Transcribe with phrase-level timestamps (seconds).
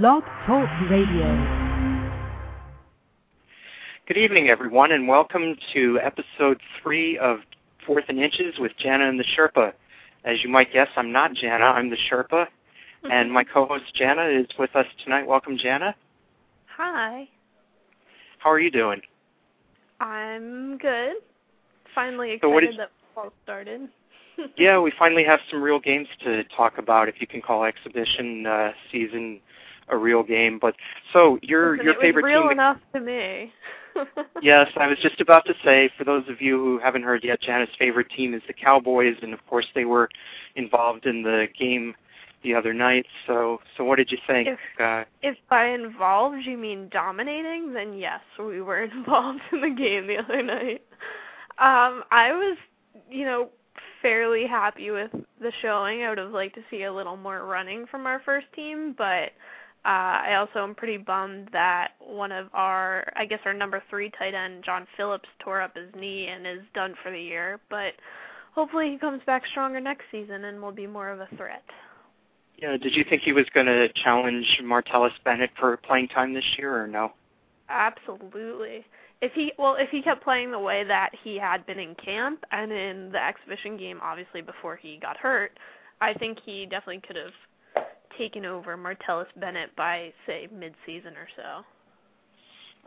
[0.00, 1.28] Blog Talk Radio.
[4.08, 7.40] Good evening, everyone, and welcome to episode three of
[7.86, 9.74] Fourth and Inches with Jana and the Sherpa.
[10.24, 12.46] As you might guess, I'm not Jana, I'm the Sherpa,
[13.10, 15.26] and my co-host Jana is with us tonight.
[15.26, 15.94] Welcome, Jana.
[16.74, 17.28] Hi.
[18.38, 19.02] How are you doing?
[20.00, 21.16] I'm good.
[21.94, 23.90] Finally So what excited that fall started.
[24.56, 28.46] yeah, we finally have some real games to talk about, if you can call exhibition
[28.46, 29.42] uh, season
[29.88, 30.58] a real game.
[30.60, 30.74] But
[31.12, 32.52] so your Listen, your it favorite was real team?
[32.52, 33.52] enough to me.
[34.40, 37.40] Yes, I was just about to say, for those of you who haven't heard yet,
[37.42, 40.08] Jana's favorite team is the Cowboys, and of course they were
[40.56, 41.94] involved in the game
[42.42, 43.04] the other night.
[43.26, 44.48] So, so what did you think?
[44.48, 49.68] If- Uh, If by involved you mean dominating, then yes, we were involved in the
[49.70, 50.82] game the other night.
[51.58, 52.56] Um, I was,
[53.10, 53.50] you know,
[54.00, 55.10] fairly happy with
[55.40, 56.02] the showing.
[56.02, 59.32] I would have liked to see a little more running from our first team, but
[59.84, 64.10] uh, I also am pretty bummed that one of our, I guess our number three
[64.16, 67.58] tight end, John Phillips, tore up his knee and is done for the year.
[67.68, 67.94] But
[68.54, 71.64] hopefully he comes back stronger next season and will be more of a threat.
[72.58, 76.44] yeah, did you think he was going to challenge Martellus Bennett for playing time this
[76.56, 77.12] year, or no?
[77.68, 78.84] Absolutely.
[79.20, 82.44] If he well, if he kept playing the way that he had been in camp
[82.52, 85.58] and in the exhibition game, obviously before he got hurt,
[86.00, 87.32] I think he definitely could have
[88.18, 91.64] taken over Martellus Bennett by say mid-season or so.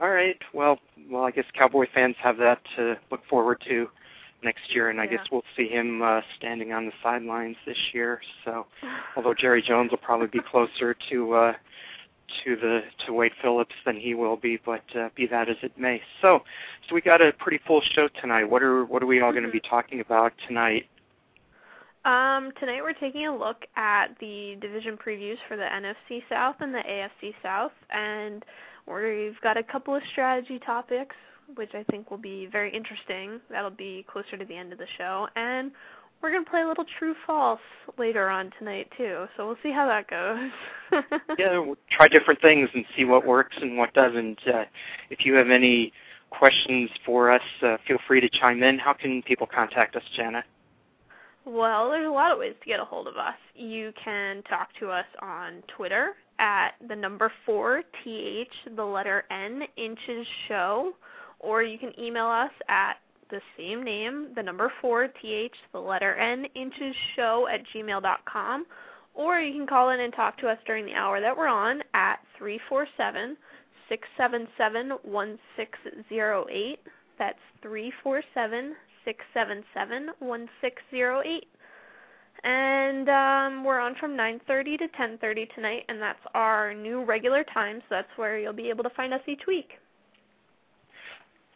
[0.02, 0.38] All right.
[0.54, 3.88] Well, well, I guess Cowboy fans have that to look forward to
[4.44, 5.18] next year, and I Yeah.
[5.18, 8.22] guess we'll see him uh, standing on the sidelines this year.
[8.44, 8.66] So,
[9.16, 11.54] although Jerry Jones will probably be closer to uh,
[12.44, 15.78] to the to Wade Phillips than he will be, but uh, be that as it
[15.78, 16.02] may.
[16.22, 16.44] So,
[16.88, 18.46] so we got a pretty full show tonight.
[18.46, 20.88] What are what are we all going to be talking about tonight?
[22.06, 26.72] Um, tonight we're taking a look at the division previews for the NFC South and
[26.72, 28.46] the AFC South, and
[28.88, 31.16] we've got a couple of strategy topics,
[31.56, 33.42] which I think will be very interesting.
[33.50, 35.72] That'll be closer to the end of the show, and
[36.22, 37.60] we're gonna play a little true false
[37.98, 39.26] later on tonight too.
[39.36, 40.52] So we'll see how that goes.
[41.40, 44.48] yeah, we'll try different things and see what works and what doesn't.
[44.48, 44.66] Uh,
[45.10, 45.92] if you have any
[46.30, 48.78] questions for us, uh, feel free to chime in.
[48.78, 50.44] How can people contact us, Jana?
[51.46, 53.36] Well, there's a lot of ways to get a hold of us.
[53.54, 59.62] You can talk to us on Twitter at the number four th the letter n
[59.78, 60.94] inches show,
[61.40, 62.96] or you can email us at
[63.30, 68.26] the same name, the number four th the letter n inches show at gmail dot
[68.26, 68.66] com,
[69.14, 71.82] or you can call in and talk to us during the hour that we're on
[71.94, 73.38] at three four seven
[73.88, 75.78] six seven seven one six
[76.10, 76.80] zero eight.
[77.20, 81.48] That's three four seven six seven seven one six zero eight.
[82.44, 87.80] And um, we're on from 9:30 to 10:30 tonight, and that's our new regular time.
[87.82, 89.80] So that's where you'll be able to find us each week.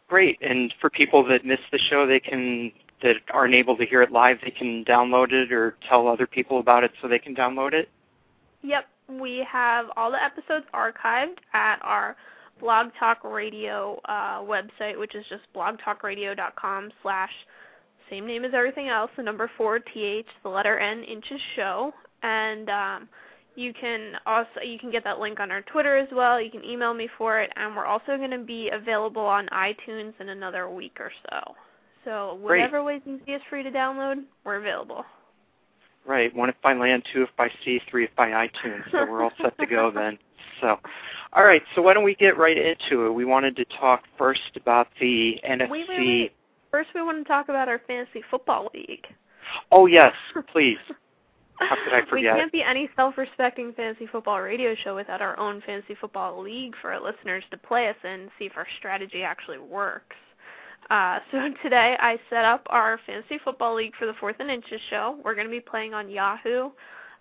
[0.08, 0.38] Great.
[0.40, 2.72] And for people that miss the show, they can
[3.02, 6.58] that aren't able to hear it live, they can download it or tell other people
[6.58, 7.88] about it so they can download it.
[8.62, 12.16] Yep, we have all the episodes archived at our
[12.60, 17.32] Blog Talk Radio uh, website, which is just blogtalkradio.com slash
[18.10, 22.68] same name as everything else, the number four th, the letter n inches show, and
[22.68, 23.08] um,
[23.54, 26.40] you can also you can get that link on our Twitter as well.
[26.40, 30.12] You can email me for it, and we're also going to be available on iTunes
[30.20, 31.54] in another week or so.
[32.04, 32.60] So whatever Great.
[32.60, 35.04] whatever way's easiest for you to download, we're available.
[36.10, 36.34] Right.
[36.34, 38.82] One if by land, two if by sea, three if by iTunes.
[38.90, 40.18] So we're all set to go then.
[40.60, 40.80] So,
[41.32, 41.62] all right.
[41.76, 43.12] So why don't we get right into it?
[43.12, 45.70] We wanted to talk first about the NFC.
[45.70, 46.32] Wait, wait, wait.
[46.72, 49.06] First, we want to talk about our fantasy football league.
[49.70, 50.12] Oh yes,
[50.52, 50.78] please.
[51.60, 52.34] How could I forget?
[52.34, 56.74] We can't be any self-respecting fantasy football radio show without our own fantasy football league
[56.82, 60.16] for our listeners to play us in, see if our strategy actually works.
[60.90, 64.80] Uh, so today I set up our fantasy football league for the Fourth and Inches
[64.90, 65.18] show.
[65.24, 66.70] We're going to be playing on Yahoo.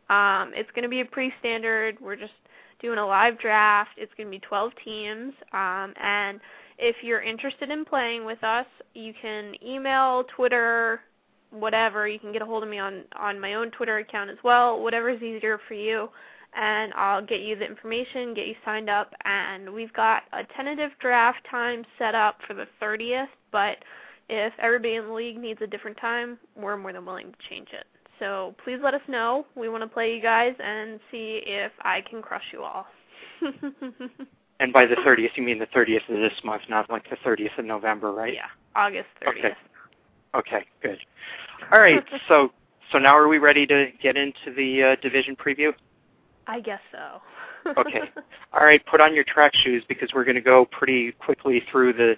[0.10, 1.98] Um, it's going to be a pretty standard.
[2.02, 2.34] We're just
[2.82, 3.92] doing a live draft.
[3.98, 6.40] It's going to be 12 teams, um, and
[6.80, 11.02] if you're interested in playing with us, you can email, Twitter,
[11.52, 12.08] whatever.
[12.08, 14.82] You can get a hold of me on on my own Twitter account as well.
[14.82, 16.10] Whatever is easier for you,
[16.56, 20.92] and I'll get you the information, get you signed up, and we've got a tentative
[21.00, 23.28] draft time set up for the 30th.
[23.52, 23.78] But
[24.30, 27.70] if everybody in the league needs a different time, we're more than willing to change
[27.72, 27.86] it.
[28.20, 29.46] So please let us know.
[29.56, 32.86] We want to play you guys and see if I can crush you all.
[34.60, 37.58] And by the 30th, you mean the 30th of this month, not like the 30th
[37.58, 38.34] of November, right?
[38.34, 39.30] Yeah, August 30th.
[39.38, 39.54] Okay.
[40.36, 40.98] Okay, good.
[41.72, 42.52] All right, so
[42.92, 45.74] so now are we ready to get into the uh, division preview?
[46.50, 47.72] I guess so.
[47.80, 48.02] okay.
[48.54, 51.94] All right, put on your track shoes because we're going to go pretty quickly through
[51.94, 52.16] the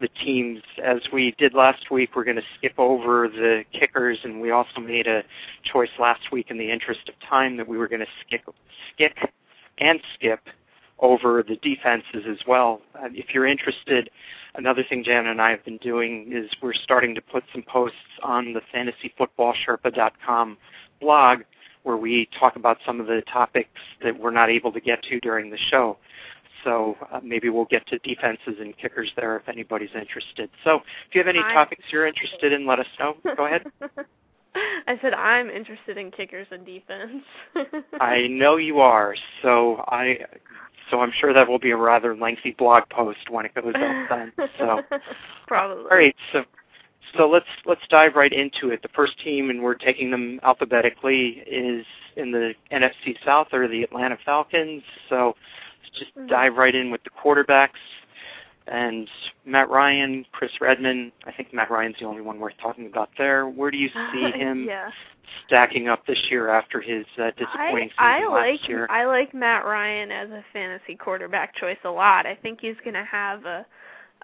[0.00, 2.16] the teams as we did last week.
[2.16, 5.22] We're going to skip over the kickers, and we also made a
[5.62, 8.42] choice last week in the interest of time that we were going to skip
[8.94, 9.12] skip
[9.78, 10.40] and skip
[10.98, 12.80] over the defenses as well.
[12.94, 14.08] Uh, if you're interested,
[14.54, 17.98] another thing Jan and I have been doing is we're starting to put some posts
[18.22, 20.56] on the fantasyfootballsherpa.com
[21.00, 21.40] blog
[21.84, 23.70] where we talk about some of the topics
[24.02, 25.96] that we're not able to get to during the show.
[26.64, 30.50] So uh, maybe we'll get to defenses and kickers there if anybody's interested.
[30.64, 30.76] So
[31.08, 33.16] if you have any I- topics you're interested in, let us know.
[33.36, 33.64] Go ahead.
[34.86, 37.24] I said I'm interested in kickers and defense.
[38.00, 39.16] I know you are.
[39.42, 40.18] So I
[40.90, 44.08] so I'm sure that will be a rather lengthy blog post when it goes up
[44.08, 44.32] then.
[44.58, 44.80] So
[45.48, 45.84] probably.
[45.90, 46.44] all right, so
[47.16, 48.82] so let's let's dive right into it.
[48.82, 51.84] The first team, and we're taking them alphabetically, is
[52.16, 54.82] in the NFC South or the Atlanta Falcons.
[55.08, 55.36] So
[55.82, 56.28] let's just Mhm.
[56.28, 57.80] dive right in with the quarterbacks.
[58.66, 59.10] And
[59.44, 61.12] Matt Ryan, Chris Redman.
[61.26, 63.46] I think Matt Ryan's the only one worth talking about there.
[63.46, 64.90] Where do you see him yeah.
[65.46, 68.86] stacking up this year after his uh, disappointing I, I season like last year?
[68.88, 72.24] I like Matt Ryan as a fantasy quarterback choice a lot.
[72.26, 73.66] I think he's going to have a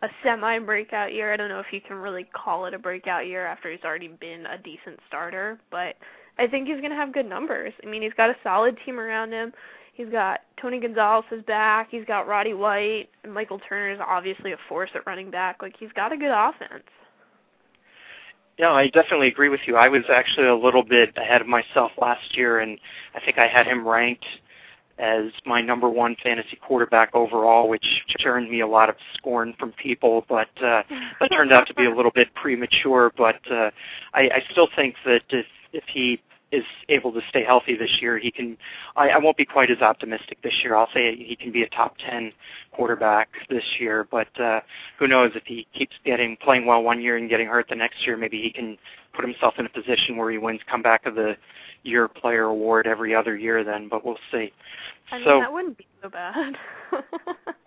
[0.02, 1.32] a semi breakout year.
[1.32, 4.08] I don't know if you can really call it a breakout year after he's already
[4.08, 5.96] been a decent starter, but
[6.38, 7.72] I think he's going to have good numbers.
[7.82, 9.52] I mean, he's got a solid team around him.
[9.92, 11.88] He's got Tony Gonzalez is back.
[11.90, 13.10] He's got Roddy White.
[13.24, 15.60] And Michael Turner is obviously a force at running back.
[15.60, 16.84] Like he's got a good offense.
[18.58, 19.76] No, I definitely agree with you.
[19.76, 22.78] I was actually a little bit ahead of myself last year, and
[23.14, 24.26] I think I had him ranked
[25.00, 29.72] as my number one fantasy quarterback overall, which earned me a lot of scorn from
[29.72, 30.24] people.
[30.28, 30.82] But uh,
[31.20, 33.12] that turned out to be a little bit premature.
[33.16, 33.70] But uh,
[34.14, 36.20] I, I still think that if if he
[36.52, 38.56] is able to stay healthy this year, he can.
[38.96, 40.74] I, I won't be quite as optimistic this year.
[40.76, 42.32] I'll say he can be a top ten
[42.72, 44.60] quarterback this year, but uh,
[44.98, 48.04] who knows if he keeps getting playing well one year and getting hurt the next
[48.04, 48.76] year, maybe he can
[49.14, 51.36] put himself in a position where he wins comeback of the
[51.82, 53.62] year player award every other year.
[53.62, 54.52] Then, but we'll see.
[55.12, 56.56] I mean, so, that wouldn't be so bad.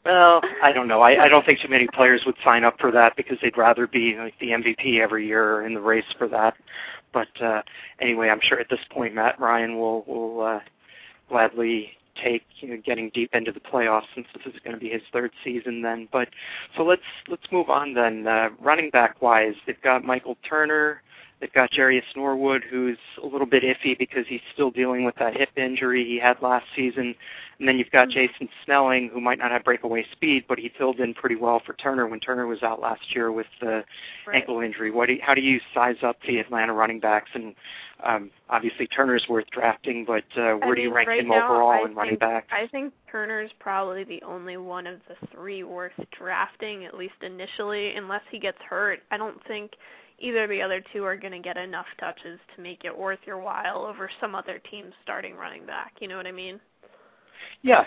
[0.06, 1.02] well, I don't know.
[1.02, 3.88] I, I don't think too many players would sign up for that because they'd rather
[3.88, 6.56] be like the MVP every year or in the race for that.
[7.14, 7.62] But uh,
[8.00, 10.60] anyway, I'm sure at this point Matt Ryan will will uh,
[11.30, 14.90] gladly take you know, getting deep into the playoffs since this is going to be
[14.90, 16.08] his third season then.
[16.12, 16.30] But
[16.76, 18.28] so let's let's move on then.
[18.28, 21.02] Uh, running back wise, they've got Michael Turner.
[21.44, 25.36] They've got Jerious Norwood, who's a little bit iffy because he's still dealing with that
[25.36, 27.14] hip injury he had last season.
[27.60, 31.02] And then you've got Jason Snelling, who might not have breakaway speed, but he filled
[31.02, 33.84] in pretty well for Turner when Turner was out last year with the
[34.26, 34.38] Right.
[34.38, 34.90] ankle injury.
[34.90, 37.30] What do you, how do you size up the Atlanta running backs?
[37.34, 37.56] And
[38.06, 41.28] um, obviously Turner's worth drafting, but uh, where I do you mean, rank right him
[41.28, 42.48] now, overall I in running think, backs?
[42.54, 47.96] I think Turner's probably the only one of the three worth drafting, at least initially,
[47.96, 49.02] unless he gets hurt.
[49.12, 49.72] I don't think
[50.20, 53.40] either the other two are going to get enough touches to make it worth your
[53.40, 55.94] while over some other team's starting running back.
[56.00, 56.60] You know what I mean?
[57.62, 57.86] Yeah,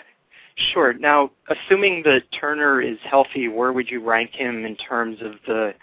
[0.73, 0.93] sure.
[0.93, 5.73] Now, assuming that Turner is healthy, where would you rank him in terms of the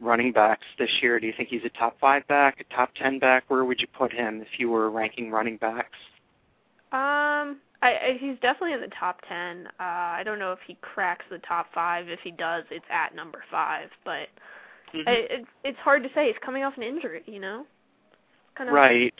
[0.00, 1.18] running backs this year?
[1.18, 3.44] Do you think he's a top five back, a top ten back?
[3.48, 5.98] Where would you put him if you were ranking running backs?
[6.92, 9.66] Um, I, I he's definitely in the top ten.
[9.80, 12.08] Uh, I don't know if he cracks the top five.
[12.08, 13.88] If he does, it's at number five.
[14.04, 14.28] But
[14.94, 15.08] Mhm.
[15.08, 16.26] I, it, it's hard to say.
[16.28, 17.66] He's coming off an injury, you know.
[18.54, 19.14] Kind of Right.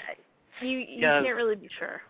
[0.60, 1.22] You you Yeah.
[1.22, 2.02] can't really be sure.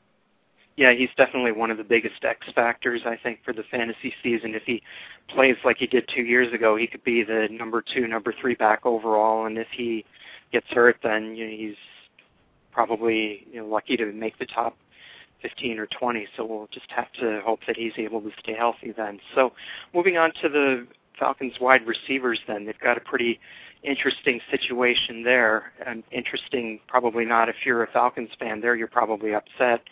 [0.77, 4.55] Yeah, he's definitely one of the biggest X factors, I think, for the fantasy season.
[4.55, 4.83] If he
[5.29, 8.55] plays like he did two years ago, he could be the number two, number three
[8.55, 9.47] back overall.
[9.47, 10.05] And if he
[10.53, 11.77] gets hurt, then you know, he's
[12.73, 14.77] probably you know, lucky to make the top
[15.41, 16.29] 15 or 20.
[16.37, 19.19] So we'll just have to hope that he's able to stay healthy then.
[19.35, 19.55] So
[19.95, 20.87] moving on to the
[21.19, 23.39] Falcons wide receivers, then they've got a pretty
[23.83, 25.73] interesting situation there.
[25.87, 28.61] And interesting, probably not if you're a Falcons fan.
[28.61, 29.83] There, you're probably upset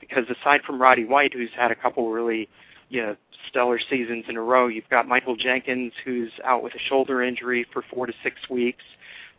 [0.00, 2.48] because aside from Roddy White, who's had a couple really
[2.90, 3.16] you know,
[3.48, 7.66] stellar seasons in a row, you've got Michael Jenkins, who's out with a shoulder injury
[7.72, 8.84] for four to six weeks.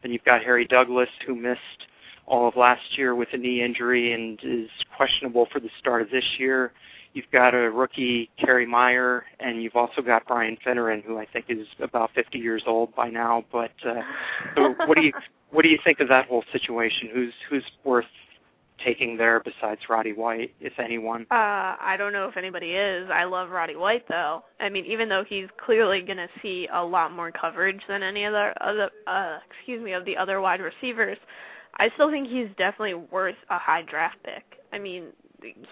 [0.02, 1.88] Then you've got Harry Douglas, who missed
[2.26, 6.12] all of last year with a knee injury and is questionable for the start of
[6.12, 6.72] this year.
[7.14, 11.46] You've got a rookie, Kerry Meier, and you've also got Brian Finneran, who I think
[11.50, 13.46] is about 50 years old by now.
[13.52, 14.02] But uh,
[14.56, 15.14] so, what do you
[15.52, 17.10] what do you think of that whole situation?
[17.12, 18.06] Who's who's worth
[18.84, 21.24] taking there besides Roddy White, if anyone?
[21.32, 23.10] Uh, I don't know if anybody is.
[23.12, 24.44] I love Roddy White though.
[24.60, 28.26] I mean, even though he's clearly going to see a lot more coverage than any
[28.26, 31.18] other other uh excuse me of the other wide receivers,
[31.78, 34.44] I still think he's definitely worth a high draft pick.
[34.72, 35.08] I mean,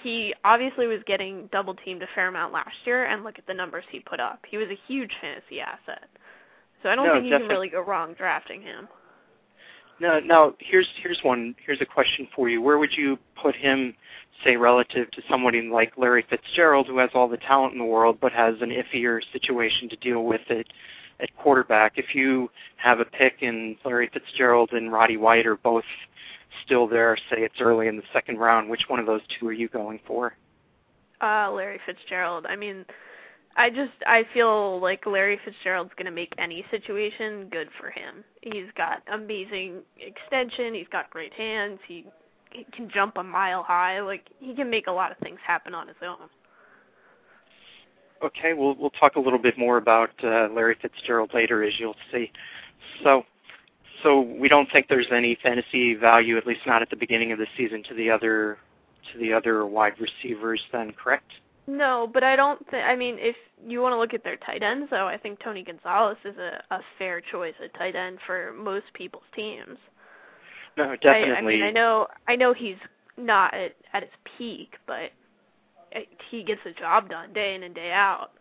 [0.04, 3.54] he obviously was getting double teamed a fair amount last year, and look at the
[3.54, 4.40] numbers he put up.
[4.50, 6.06] He was a huge fantasy asset.
[6.84, 7.48] So I don't No, think you definitely.
[7.48, 8.88] can really go wrong drafting him.
[10.00, 12.62] No, now here's here's one here's a question for you.
[12.62, 13.96] Where would you put him,
[14.44, 18.20] say, relative to somebody like Larry Fitzgerald, who has all the talent in the world
[18.22, 20.68] but has an iffier situation to deal with it
[21.20, 21.94] at quarterback?
[21.98, 25.86] If you have a pick and Larry Fitzgerald and Roddy White are both
[26.66, 29.54] still there, say it's early in the second round, which one of those two are
[29.54, 30.36] you going for?
[31.22, 32.46] Uh, Larry Fitzgerald.
[32.48, 32.86] I mean,
[33.56, 38.24] I just I feel like Larry Fitzgerald's gonna make any situation good for him.
[38.42, 40.76] He's got amazing extension.
[40.76, 41.80] He's got great hands.
[41.88, 42.06] He,
[42.52, 44.00] he can jump a mile high.
[44.00, 46.30] Like he can make a lot of things happen on his own.
[48.24, 51.96] Okay, we'll we'll talk a little bit more about uh, Larry Fitzgerald later, as you'll
[52.12, 52.32] see.
[53.04, 53.24] So,
[54.04, 57.40] so we don't think there's any fantasy value, at least not at the beginning of
[57.40, 58.58] the season, to the other
[59.12, 60.62] to the other wide receivers.
[60.72, 61.32] Then, correct?
[61.68, 62.86] No, but I don't think.
[62.86, 63.36] I mean, if
[63.66, 66.64] you want to look at their tight ends, though, I think Tony Gonzalez is a,
[66.74, 69.78] a fair choice at tight end for most people's teams.
[70.78, 71.34] No, definitely.
[71.34, 72.78] I mean, I know, I know he's
[73.18, 75.12] not at at his peak, but
[75.92, 78.32] eh, he gets the job done day in and day out.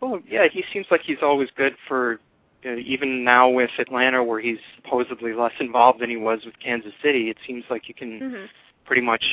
[0.00, 2.18] Well, yeah, he seems like he's always good for
[2.64, 7.30] even now with Atlanta, where he's supposedly less involved than he was with Kansas City.
[7.30, 8.44] It seems like you can hmm
[8.84, 9.24] pretty much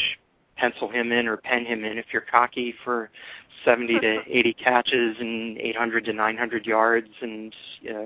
[0.57, 3.09] pencil him in or pen him in if you're cocky for
[3.65, 7.55] 70 to 80 catches and 800 to 900 yards and
[7.89, 8.03] uh,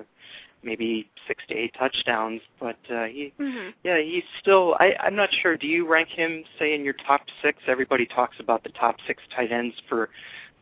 [0.63, 2.41] maybe six to eight touchdowns.
[2.59, 4.75] But uh, he, hmm yeah, he's still.
[4.79, 5.57] I, I'm not sure.
[5.57, 7.59] Do you rank him, say, in your top six?
[7.67, 10.09] Everybody talks about the top six tight ends for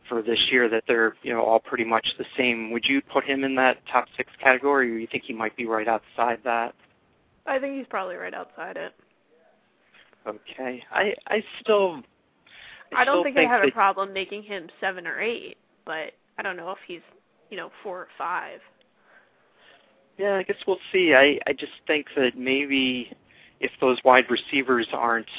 [0.08, 2.70] for this year that they're you know all pretty much the same.
[2.72, 5.66] Would you put him in that top six category, or you think he might be
[5.66, 6.74] right outside that?
[7.46, 8.94] I think he's probably right outside it.
[10.26, 12.02] Okay, I I still.
[12.94, 15.56] I don't still think, I have a problem making him seven or eight,
[15.86, 17.00] but I don't know if he's,
[17.48, 18.60] you know, four or five.
[20.18, 21.14] Yeah, I guess we'll see.
[21.14, 23.10] I I just think that maybe
[23.60, 25.30] if those wide receivers aren't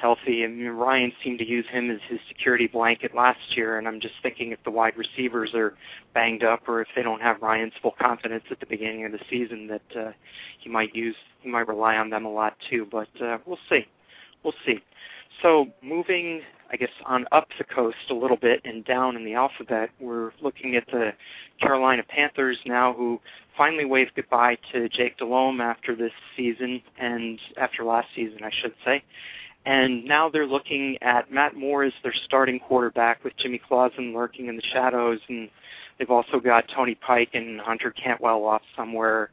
[0.00, 4.00] healthy, mean Ryan seemed to use him as his security blanket last year, and I'm
[4.00, 5.74] just thinking if the wide receivers are
[6.14, 9.20] banged up or if they don't have Ryan's full confidence at the beginning of the
[9.28, 10.12] season, that uh,
[10.60, 12.86] he might use he might rely on them a lot too.
[12.90, 13.86] But uh, we'll see,
[14.42, 14.80] we'll see.
[15.42, 19.34] So moving, I guess, on up the coast a little bit and down in the
[19.34, 21.12] alphabet, we're looking at the
[21.60, 23.20] Carolina Panthers now, who
[23.56, 28.74] finally waved goodbye to Jake Delhomme after this season and after last season, I should
[28.84, 29.02] say.
[29.68, 34.46] And now they're looking at Matt Moore as their starting quarterback with Jimmy Clausen lurking
[34.46, 35.50] in the shadows, and
[35.98, 39.28] they've also got Tony Pike and Hunter Cantwell off somewhere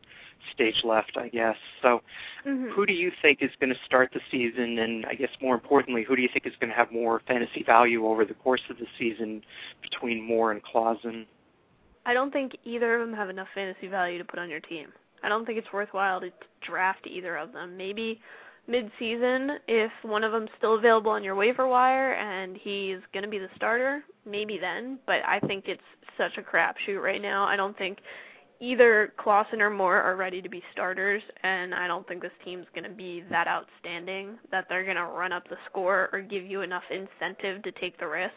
[0.54, 1.56] stage left, I guess.
[1.82, 2.02] So
[2.44, 5.56] hmm who do you think is going to start the season, and I guess more
[5.56, 8.62] importantly, who do you think is going to have more fantasy value over the course
[8.70, 9.42] of the season
[9.82, 11.26] between Moore and Clausen?
[12.06, 14.88] I don't think either of them have enough fantasy value to put on your team.
[15.24, 17.78] I don't think it's worthwhile to draft either of them.
[17.78, 18.20] Maybe
[18.68, 23.30] mid-season, if one of them's still available on your waiver wire and he's going to
[23.30, 25.00] be the starter, maybe then.
[25.06, 25.82] But I think it's
[26.18, 27.44] such a crapshoot right now.
[27.44, 28.00] I don't think
[28.60, 32.66] either Clausen or Moore are ready to be starters, and I don't think this team's
[32.74, 36.46] going to be that outstanding that they're going to run up the score or give
[36.46, 38.34] you enough incentive to take the risk.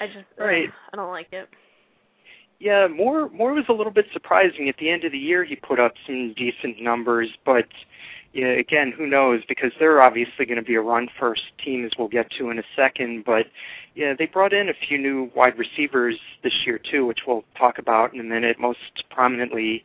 [0.00, 0.70] I just Right.
[0.92, 1.48] I don't like it.
[2.60, 4.68] Yeah, Moore Moore was a little bit surprising.
[4.68, 7.66] At the end of the year, he put up some decent numbers, but
[8.34, 9.42] again, who knows?
[9.48, 12.64] Because they're obviously going to be a run-first team, as we'll get to in a
[12.76, 13.24] second.
[13.24, 13.46] But
[13.94, 17.78] yeah, they brought in a few new wide receivers this year too, which we'll talk
[17.78, 18.58] about in a minute.
[18.58, 19.84] Most prominently,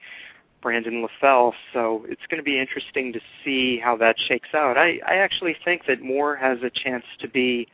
[0.63, 1.53] Brandon LaFell.
[1.73, 4.77] So it's going to be interesting to see how that shakes out.
[4.77, 7.67] I, I actually think that Moore has a chance to be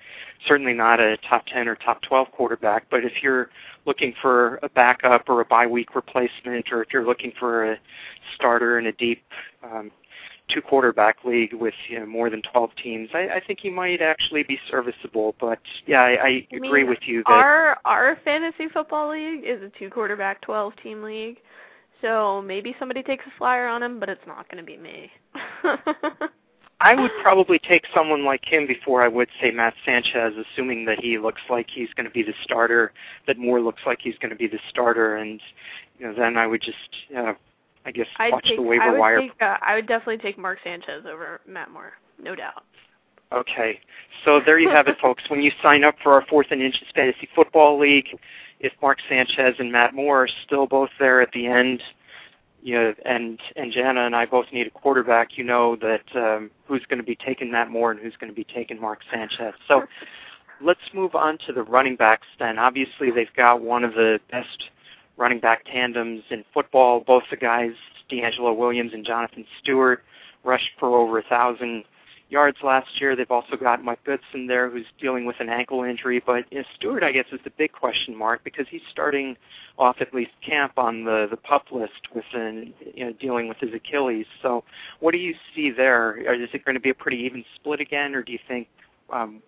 [0.47, 3.49] certainly not a top 10 or top 12 quarterback, but if you're
[3.85, 7.77] looking for a backup or a bye week replacement, or if you're looking for a
[8.35, 9.23] starter in a deep
[9.63, 9.91] um,
[10.49, 14.01] two quarterback league with you know, more than 12 teams, I, I think he might
[14.01, 15.35] actually be serviceable.
[15.39, 19.43] But yeah, I, I I agree mean, with you that Our our fantasy football league
[19.45, 21.37] is a two quarterback, twelve team league.
[22.01, 25.11] So maybe somebody takes a flyer on him, but it's not going to be me.
[26.81, 30.99] I would probably take someone like him before I would say Matt Sanchez, assuming that
[30.99, 32.93] he looks like he's going to be the starter,
[33.27, 35.41] that Moore looks like he's going to be the starter, and
[35.97, 36.77] you know then I would just,
[37.17, 37.33] uh,
[37.85, 39.19] I guess, I'd watch take, the I waiver would wire.
[39.21, 42.63] take uh, I would definitely take Mark Sanchez over Matt Moore, no doubt.
[43.31, 43.79] Okay,
[44.25, 45.23] so there you have it, folks.
[45.29, 48.07] When you sign up for our Fourth and Inches Fantasy Football League,
[48.59, 51.81] if Mark Sanchez and Matt Moore are still both there at the end,
[52.61, 55.37] you know, and and Jana and I both need a quarterback.
[55.37, 58.35] You know that um, who's going to be taking that more and who's going to
[58.35, 59.53] be taking Mark Sanchez.
[59.67, 59.83] So
[60.61, 62.59] let's move on to the running backs then.
[62.59, 64.69] Obviously, they've got one of the best
[65.19, 67.01] running back tandems in football.
[67.01, 67.73] Both the guys,
[68.09, 70.03] DeAngelo Williams and Jonathan Stewart,
[70.43, 71.83] rushed for over a thousand
[72.29, 73.15] yards last year.
[73.15, 76.23] They've also got Mike Goodson there, who's dealing with an ankle injury.
[76.25, 79.35] But you know, Stewart, I guess, is the big question mark because he's starting
[79.77, 83.57] off at least camp on the the pup list with an, you know dealing with
[83.57, 84.25] his Achilles.
[84.41, 84.63] So,
[85.01, 86.17] what do you see there?
[86.17, 88.69] Is it going to be a pretty even split again, or do you think
[89.11, 89.41] um,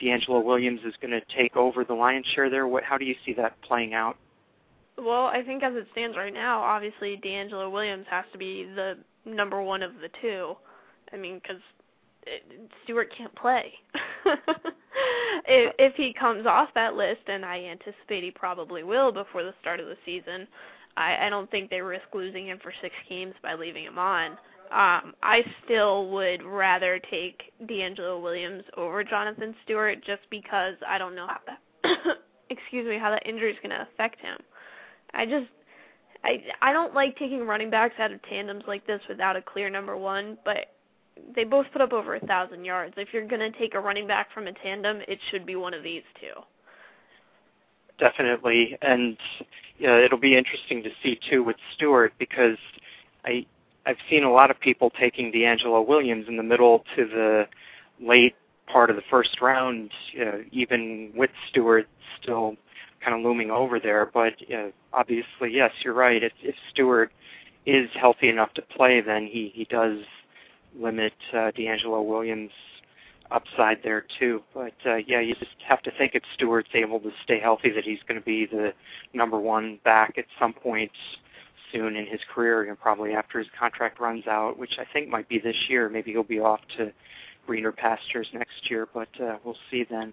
[0.00, 2.68] DeAngelo Williams is going to take over the lion's share there?
[2.68, 4.16] What, how do you see that playing out?
[4.98, 8.96] Well, I think as it stands right now, obviously DeAngelo Williams has to be the
[9.24, 10.54] number one of the two.
[11.12, 11.60] I mean, because
[12.84, 13.72] Stewart can't play.
[15.46, 19.54] if, if he comes off that list, and I anticipate he probably will before the
[19.60, 20.48] start of the season,
[20.96, 24.32] I, I don't think they risk losing him for six games by leaving him on.
[24.72, 31.14] Um, I still would rather take DeAngelo Williams over Jonathan Stewart just because I don't
[31.14, 32.16] know how that
[32.50, 34.36] excuse me how that injury is going to affect him.
[35.16, 35.46] I just
[36.22, 39.70] I I don't like taking running backs out of tandems like this without a clear
[39.70, 40.66] number one, but
[41.34, 42.94] they both put up over a thousand yards.
[42.96, 45.72] If you're going to take a running back from a tandem, it should be one
[45.72, 46.42] of these two.
[47.98, 49.16] Definitely, and
[49.78, 52.58] yeah, it'll be interesting to see too with Stewart because
[53.24, 53.46] I
[53.86, 57.46] I've seen a lot of people taking DeAngelo Williams in the middle to the
[58.00, 58.34] late
[58.66, 61.86] part of the first round, uh, even with Stewart
[62.20, 62.56] still
[63.02, 64.06] kind of looming over there.
[64.12, 66.22] But uh, obviously, yes, you're right.
[66.22, 67.12] If, if Stewart
[67.64, 69.98] is healthy enough to play, then he he does
[70.78, 72.50] limit uh, DeAngelo Williams'
[73.30, 74.42] upside there too.
[74.54, 77.84] But uh, yeah, you just have to think if Stewart's able to stay healthy, that
[77.84, 78.72] he's going to be the
[79.14, 80.92] number one back at some point
[81.72, 85.28] soon in his career, and probably after his contract runs out, which I think might
[85.28, 85.88] be this year.
[85.88, 86.92] Maybe he'll be off to
[87.46, 90.12] greener pastures next year, but uh, we'll see then.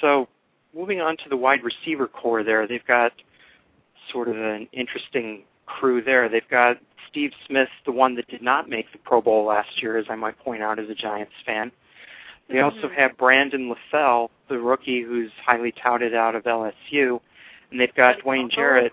[0.00, 0.28] So
[0.76, 3.12] moving on to the wide receiver corps there, they've got
[4.12, 6.28] sort of an interesting crew there.
[6.28, 6.78] They've got
[7.10, 10.14] Steve Smith, the one that did not make the Pro Bowl last year, as I
[10.14, 11.72] might point out as a Giants fan.
[12.48, 12.76] They mm-hmm.
[12.76, 17.20] also have Brandon LaFell, the rookie who's highly touted out of LSU,
[17.70, 18.92] and they've got Dwayne Jarrett.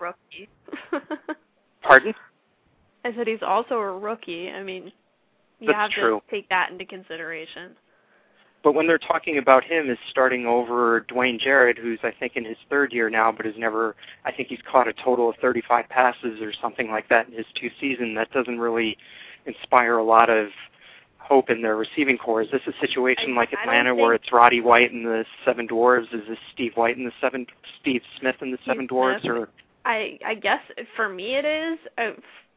[1.82, 2.14] Pardon?
[3.04, 4.50] I said he's also a rookie.
[4.50, 4.90] I mean,
[5.60, 6.20] you That's have true.
[6.20, 7.72] to take that into consideration.
[8.64, 12.46] But when they're talking about him as starting over Dwayne Jarrett, who's I think in
[12.46, 15.86] his third year now, but has never, I think he's caught a total of 35
[15.90, 18.16] passes or something like that in his two seasons.
[18.16, 18.96] That doesn't really
[19.44, 20.48] inspire a lot of
[21.18, 22.40] hope in their receiving corps.
[22.40, 26.14] Is this a situation I, like Atlanta where it's Roddy White and the Seven Dwarves?
[26.14, 27.46] Is this Steve White and the Seven,
[27.82, 29.36] Steve Smith and the Steve Seven Dwarves, Smith.
[29.36, 29.48] or?
[29.84, 30.62] I I guess
[30.96, 31.78] for me it is.
[31.98, 32.12] Uh,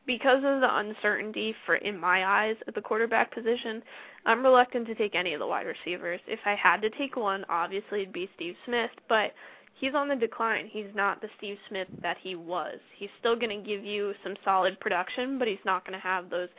[0.08, 3.84] because of the uncertainty for in my eyes at the quarterback position,
[4.26, 6.22] I'm reluctant to take any of the wide receivers.
[6.26, 9.34] If I had to take one, obviously it'd be Steve Smith, but
[9.80, 10.68] he's on the decline.
[10.72, 12.80] He's not the Steve Smith that he was.
[12.98, 16.30] He's still going to give you some solid production, but he's not going to have
[16.30, 16.50] those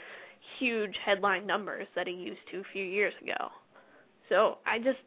[0.58, 3.50] huge headline numbers that he used to a few years ago.
[4.28, 4.98] So, I just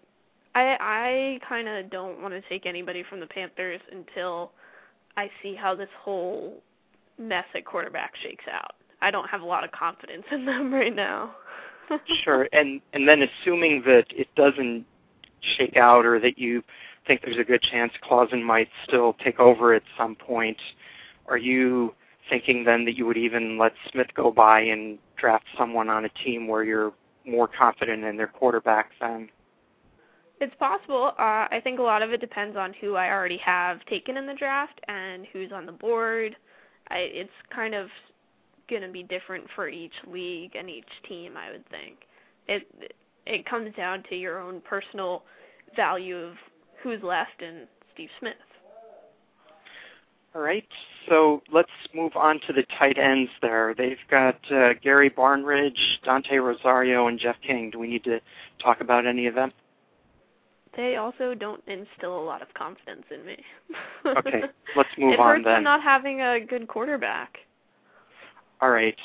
[0.56, 4.52] I I kind of don't want to take anybody from the Panthers until
[5.16, 6.62] I see how this whole
[7.22, 8.76] mess at quarterback shakes out.
[9.02, 11.36] I don't have a lot of confidence in them right now.
[12.24, 14.86] sure, and and then assuming that it doesn't
[15.58, 16.64] shake out, or that you
[17.08, 20.58] think there's a good chance Clausen might still take over at some point,
[21.28, 21.94] are you
[22.30, 26.10] thinking then that you would even let Smith go by and draft someone on a
[26.10, 26.94] team where you're
[27.26, 29.30] more confident in their quarterback then?
[30.40, 31.14] It's possible.
[31.20, 34.26] Uh, I think a lot of it depends on who I already have taken in
[34.26, 36.36] the draft and who's on the board.
[36.92, 37.88] I, it's kind of
[38.70, 41.38] going to be different for each league and each team.
[41.38, 41.98] I would think
[42.48, 42.94] it
[43.26, 45.24] it comes down to your own personal
[45.76, 46.34] value of
[46.82, 48.34] who's left in Steve Smith.
[50.34, 50.68] All right,
[51.10, 53.76] so let's move on to the tight ends there.
[53.78, 57.70] They've got uh, Gary Barnidge, Dante Rosario, and Jeff King.
[57.70, 58.22] Do we need to
[58.64, 59.52] talk about any of them?
[60.76, 63.38] They also don't instill a lot of confidence in me.
[64.06, 64.44] okay,
[64.76, 65.64] let's move it on hurts then.
[65.64, 67.38] not having a good quarterback.
[68.62, 68.96] All right.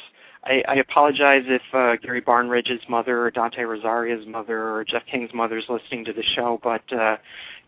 [0.45, 5.35] I, I apologize if uh, Gary Barnidge's mother or Dante Rosario's mother or Jeff King's
[5.35, 7.17] mother is listening to the show, but uh,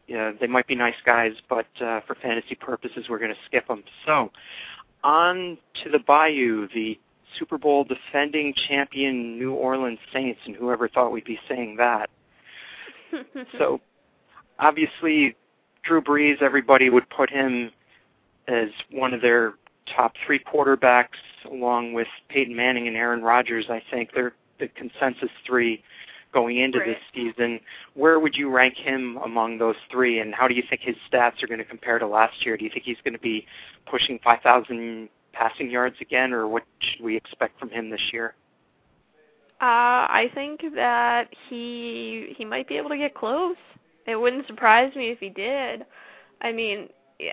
[0.06, 3.66] yeah, they might be nice guys, but uh, for fantasy purposes, we're going to skip
[3.66, 3.82] them.
[4.06, 4.30] So,
[5.04, 6.98] on to the Bayou, the
[7.38, 12.08] Super Bowl defending champion New Orleans Saints, and whoever thought we'd be saying that.
[13.58, 13.80] so,
[14.58, 15.36] obviously,
[15.82, 17.70] Drew Brees, everybody would put him
[18.46, 19.54] as one of their
[19.94, 21.18] top three quarterbacks,
[21.50, 23.66] along with Peyton Manning and Aaron Rodgers.
[23.68, 25.82] I think they're the consensus three
[26.32, 26.88] going into right.
[26.88, 27.60] this season.
[27.94, 31.42] Where would you rank him among those three, and how do you think his stats
[31.42, 32.56] are going to compare to last year?
[32.56, 33.46] Do you think he's going to be
[33.86, 38.34] pushing 5,000 passing yards again, or what should we expect from him this year?
[39.60, 43.56] Uh, I think that he he might be able to get close.
[44.08, 45.84] It wouldn't surprise me if he did.
[46.40, 46.88] I mean,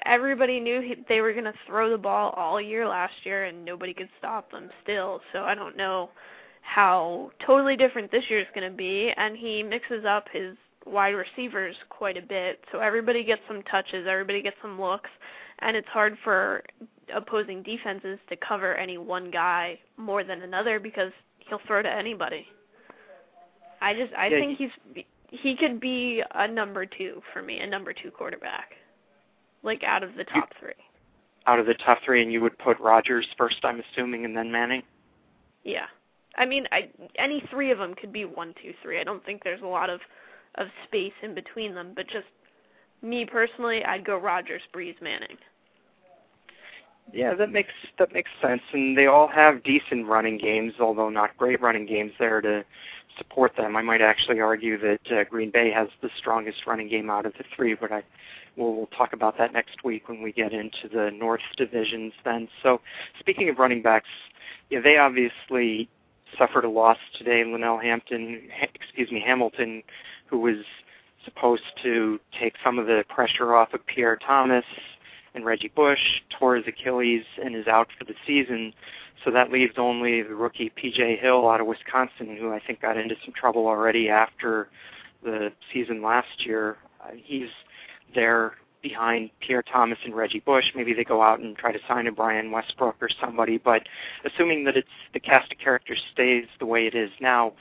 [0.05, 3.63] everybody knew he, they were going to throw the ball all year last year, and
[3.63, 5.21] nobody could stop them still.
[5.31, 6.09] So I don't know
[6.61, 9.11] how totally different this year is going to be.
[9.15, 14.05] And he mixes up his wide receivers quite a bit, so everybody gets some touches,
[14.07, 15.09] everybody gets some looks,
[15.59, 16.63] and it's hard for
[17.13, 22.45] opposing defenses to cover any one guy more than another because he'll throw to anybody.
[23.81, 27.67] I just I yeah, think he's he could be a number 2 for me, a
[27.67, 28.71] number 2 quarterback.
[29.63, 30.71] Like out of the top 3.
[31.47, 34.51] Out of the top 3 and you would put Rodgers first I'm assuming and then
[34.51, 34.83] Manning?
[35.63, 35.85] Yeah.
[36.38, 38.99] I mean, I any 3 of them could be one, two, three.
[38.99, 40.01] I don't think there's a lot of
[40.55, 42.27] of space in between them, but just
[43.01, 45.38] me personally, I'd go Rodgers, Brees, Manning.
[47.13, 51.37] Yeah, that makes that makes sense, and they all have decent running games, although not
[51.37, 52.65] great running games there to
[53.17, 53.75] support them.
[53.75, 57.33] I might actually argue that uh, Green Bay has the strongest running game out of
[57.33, 58.03] the three, but I
[58.57, 62.13] we'll, we'll talk about that next week when we get into the North divisions.
[62.23, 62.81] Then, so
[63.19, 64.09] speaking of running backs,
[64.69, 65.87] yeah, they obviously
[66.37, 67.43] suffered a loss today.
[67.43, 68.41] Lynell Hampton,
[68.73, 69.83] excuse me, Hamilton,
[70.25, 70.57] who was
[71.23, 74.65] supposed to take some of the pressure off of Pierre Thomas
[75.35, 78.73] and Reggie Bush tore his Achilles and is out for the season.
[79.23, 81.17] So that leaves only the rookie P.J.
[81.17, 84.69] Hill out of Wisconsin, who I think got into some trouble already after
[85.23, 86.77] the season last year.
[87.01, 87.49] Uh, he's
[88.13, 90.65] there behind Pierre Thomas and Reggie Bush.
[90.75, 93.57] Maybe they go out and try to sign a Brian Westbrook or somebody.
[93.57, 93.83] But
[94.23, 97.53] assuming that it's the cast of characters stays the way it is now,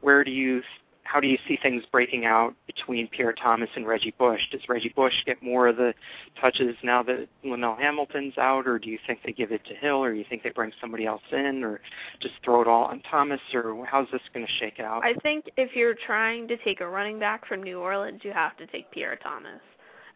[0.00, 0.62] where do you
[1.04, 4.40] how do you see things breaking out between Pierre Thomas and Reggie Bush?
[4.50, 5.94] Does Reggie Bush get more of the
[6.40, 10.02] touches now that Lynell Hamilton's out, or do you think they give it to Hill,
[10.02, 11.80] or you think they bring somebody else in, or
[12.20, 15.04] just throw it all on Thomas, or how's this going to shake out?
[15.04, 18.56] I think if you're trying to take a running back from New Orleans, you have
[18.56, 19.60] to take Pierre Thomas.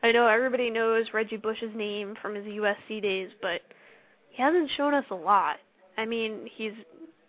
[0.02, 3.60] I know everybody knows Reggie Bush's name from his USC days, but
[4.30, 5.56] he hasn't shown us a lot.
[5.96, 6.72] I mean, he's,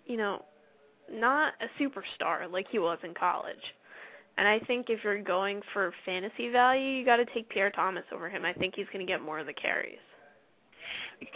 [0.06, 0.46] you know,
[1.12, 3.74] not a superstar like he was in college.
[4.38, 8.06] And I think if you're going for fantasy value, you got to take Pierre Thomas
[8.14, 8.46] over him.
[8.46, 9.98] I think he's going to get more of the carries.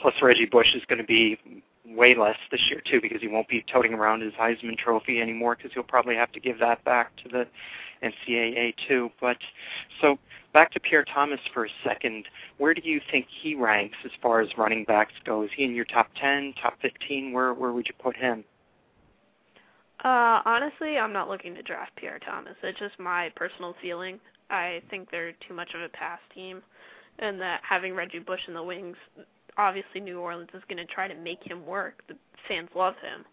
[0.02, 1.38] Plus, Reggie Bush is going to be
[1.86, 5.56] way less this year too because he won't be toting around his Heisman Trophy anymore
[5.56, 7.48] because he'll probably have to give that back to the
[8.02, 9.12] NCAA too.
[9.20, 9.38] But
[10.02, 10.18] so
[10.54, 12.28] back to Pierre Thomas for a second.
[12.58, 15.44] Where do you think he ranks as far as running backs go?
[15.44, 17.34] Is he in your top ten, top fifteen?
[17.34, 18.46] Where where would you put him?
[20.04, 22.56] Uh, honestly, I'm not looking to draft Pierre Thomas.
[22.62, 24.20] It's just my personal feeling.
[24.50, 26.62] I think they're too much of a pass team,
[27.20, 28.98] and that having Reggie Bush in the wings,
[29.58, 32.04] obviously New Orleans is going to try to make him work.
[32.10, 32.16] The
[32.48, 33.24] fans love him.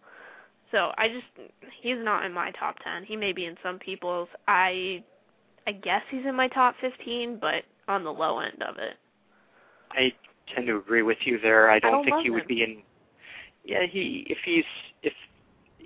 [0.71, 1.51] So I just
[1.83, 3.05] he's not in my top 10.
[3.05, 4.29] He may be in some people's.
[4.47, 5.03] I
[5.67, 8.95] I guess he's in my top 15, but on the low end of it.
[9.91, 10.13] I
[10.55, 11.71] tend to agree with you there.
[11.71, 12.35] I don't, I don't think he him.
[12.35, 12.83] would be in
[13.65, 14.65] Yeah, he if he's
[15.03, 15.13] if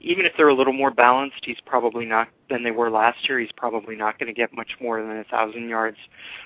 [0.05, 3.41] even if they're a little more balanced, he's probably not than they were last year.
[3.41, 5.97] He's probably not going to get much more than a thousand yards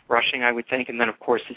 [0.09, 0.88] rushing, I would think.
[0.88, 1.57] And then, of course, his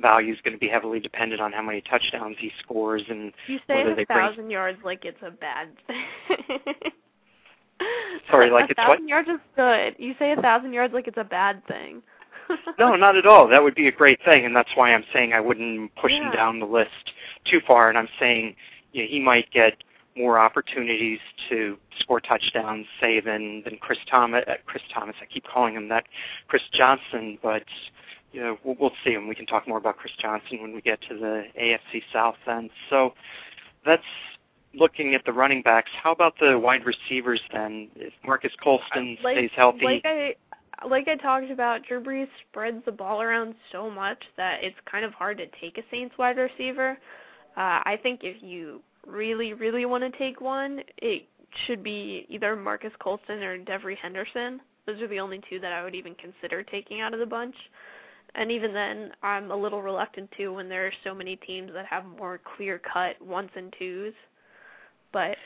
[0.00, 3.58] value is going to be heavily dependent on how many touchdowns he scores and you
[3.66, 4.50] say whether a they thousand bring.
[4.50, 6.92] yards like it's a bad thing.
[8.30, 9.08] Sorry, like a it's thousand what?
[9.08, 9.94] yards is good.
[9.98, 12.02] You say a thousand yards like it's a bad thing.
[12.78, 13.46] no, not at all.
[13.48, 16.28] That would be a great thing, and that's why I'm saying I wouldn't push Yeah.
[16.28, 17.12] him down the list
[17.44, 17.88] too far.
[17.88, 18.54] And I'm saying
[18.92, 19.74] you know, he might get
[20.18, 24.44] more opportunities to score touchdowns, say, than than Chris Thomas.
[24.46, 26.04] Uh, Chris Thomas, I keep calling him that.
[26.48, 27.64] Chris Johnson, but
[28.32, 30.80] you know, we'll, we'll see, and we can talk more about Chris Johnson when we
[30.80, 32.36] get to the AFC South.
[32.46, 33.14] Then, so
[33.86, 34.02] that's
[34.74, 35.90] looking at the running backs.
[36.02, 37.88] How about the wide receivers then?
[37.96, 40.34] If Marques Colston like, stays healthy, Like I
[40.88, 45.04] like I talked about, Drew Brees spreads the ball around so much that it's kind
[45.04, 46.98] of hard to take a Saints wide receiver.
[47.56, 51.26] Uh, I think if you really, really want to take one, it
[51.66, 54.60] should be either Marques Colston or Devery Henderson.
[54.86, 57.56] Those are the only two that I would even consider taking out of the bunch.
[58.34, 61.86] And even then, I'm a little reluctant to when there are so many teams that
[61.86, 64.14] have more clear cut ones and twos.
[65.12, 65.36] But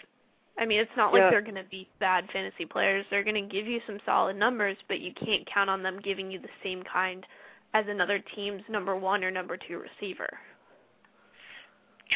[0.59, 1.22] I mean, it's not Yeah.
[1.22, 3.07] like they're going to be bad fantasy players.
[3.09, 6.31] They're going to give you some solid numbers, but you can't count on them giving
[6.31, 7.25] you the same kind
[7.72, 10.29] as another team's number one or number two receiver.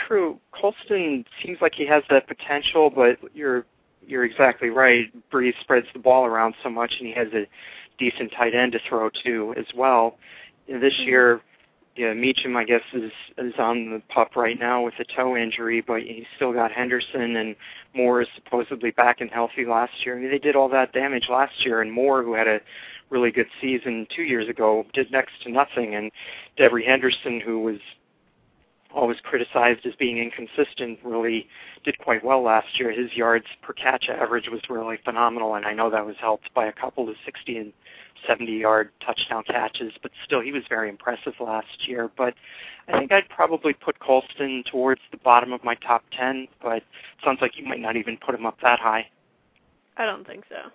[0.07, 0.39] True.
[0.53, 3.65] Colston seems like he has that potential, but you're
[4.07, 5.07] you're exactly right.
[5.33, 7.47] Brees spreads the ball around so much, and he has a
[7.99, 10.19] decent tight end to throw to as well.
[10.69, 11.09] And this mm-hmm.
[11.09, 11.41] year,
[11.97, 15.81] yeah, Meachem, I guess, is is on the pup right now with a toe injury,
[15.81, 17.57] but he's still got Henderson and
[17.95, 20.17] Moore is supposedly back and healthy last year.
[20.17, 22.61] I mean, they did all that damage last year, and Moore, who had a
[23.09, 25.95] really good season two years ago, did next to nothing.
[25.95, 26.11] And
[26.59, 27.79] Devery Henderson, who was
[28.95, 31.49] always criticized as being inconsistent, really
[31.85, 32.91] did quite well last year.
[32.91, 36.67] His yards per catch average was really phenomenal, and I know that was helped by
[36.67, 37.73] a couple of 60 and
[38.27, 42.11] 70 yard touchdown catches, but still he was very impressive last year.
[42.17, 42.35] But
[42.89, 46.83] I think I'd probably put Colston towards the bottom of my top 10, but
[47.25, 49.09] sounds like you might not even put him up that high.
[49.97, 50.71] I don't think so.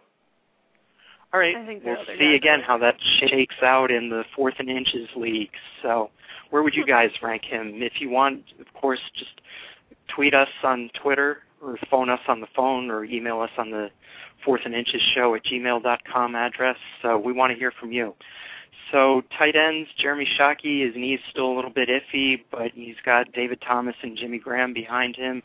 [1.34, 5.52] All right, we'll see again how that shakes out in the fourth and inches league.
[5.82, 6.10] So,
[6.50, 7.82] where would you guys rank him?
[7.82, 9.40] If you want, of course, just
[10.14, 13.90] tweet us on Twitter or phone us on the phone or email us on the
[14.44, 16.78] fourth and inches show at gmail.com address.
[17.02, 18.14] So we want to hear from you.
[18.92, 23.32] So tight ends, Jeremy Shockey, his knee's still a little bit iffy, but he's got
[23.32, 25.42] David Thomas and Jimmy Graham behind him.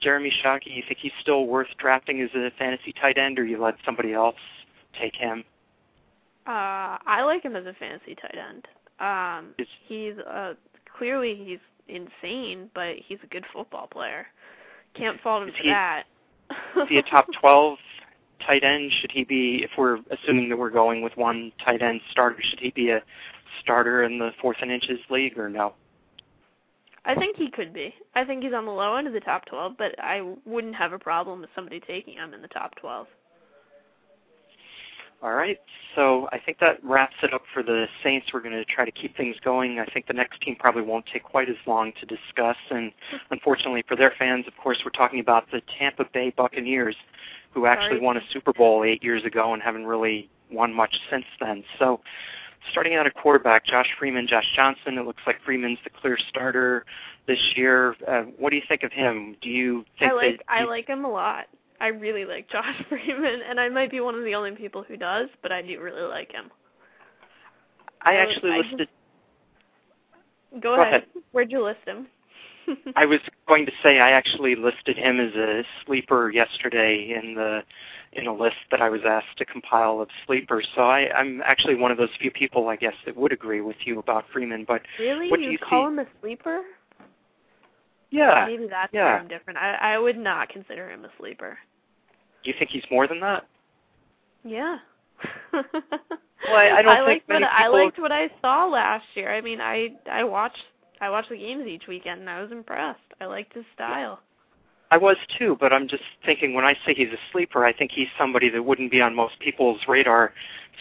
[0.00, 3.60] Jeremy Shockey, you think he's still worth drafting as a fantasy tight end, or you
[3.60, 4.36] let somebody else
[4.98, 5.44] take him?
[6.46, 8.66] Uh, I like him as a fantasy tight end.
[9.00, 10.54] Um, it's, he's uh,
[10.96, 14.26] clearly he's insane, but he's a good football player.
[14.94, 16.04] Can't fault him for he, that.
[16.50, 17.78] is he a top twelve
[18.46, 18.90] tight end?
[19.00, 22.60] Should he be, if we're assuming that we're going with one tight end starter, should
[22.60, 23.02] he be a
[23.60, 25.74] starter in the fourth and inches league or no?
[27.04, 27.94] I think he could be.
[28.14, 30.92] I think he's on the low end of the top 12, but I wouldn't have
[30.92, 33.06] a problem with somebody taking him in the top 12.
[35.20, 35.58] All right.
[35.96, 38.28] So I think that wraps it up for the Saints.
[38.32, 39.80] We're going to try to keep things going.
[39.80, 42.56] I think the next team probably won't take quite as long to discuss.
[42.70, 42.92] And
[43.30, 46.96] unfortunately for their fans, of course, we're talking about the Tampa Bay Buccaneers,
[47.52, 48.00] who actually Sorry.
[48.00, 51.64] won a Super Bowl eight years ago and haven't really won much since then.
[51.80, 52.00] So
[52.70, 54.98] starting out at quarterback, Josh Freeman, Josh Johnson.
[54.98, 56.84] It looks like Freeman's the clear starter
[57.26, 57.96] this year.
[58.06, 59.36] Uh, what do you think of him?
[59.40, 61.46] Do you think I like that I like him a lot.
[61.80, 64.96] I really like Josh Freeman, and I might be one of the only people who
[64.96, 66.50] does, but I do really like him.
[68.02, 68.88] I actually I listed.
[70.54, 70.86] Go, Go ahead.
[70.86, 71.04] ahead.
[71.32, 72.06] Where'd you list him?
[72.96, 77.62] I was going to say I actually listed him as a sleeper yesterday in the
[78.12, 80.66] in a list that I was asked to compile of sleepers.
[80.74, 83.76] So I, I'm actually one of those few people, I guess, that would agree with
[83.84, 84.64] you about Freeman.
[84.66, 85.92] But really, what you, you call see?
[85.92, 86.62] him a sleeper?
[88.10, 88.44] Yeah.
[88.46, 89.04] Maybe that's yeah.
[89.04, 89.58] where I'm different.
[89.58, 91.58] I I would not consider him a sleeper.
[92.42, 93.46] Do you think he's more than that?
[94.44, 94.78] Yeah.
[95.52, 95.64] well,
[96.48, 97.64] I, I don't I think liked many what people.
[97.64, 99.32] I liked what I saw last year.
[99.34, 100.62] I mean, I I watched
[101.00, 103.00] I watched the games each weekend and I was impressed.
[103.20, 104.20] I liked his style.
[104.90, 107.90] I was too, but I'm just thinking when I say he's a sleeper, I think
[107.92, 110.32] he's somebody that wouldn't be on most people's radar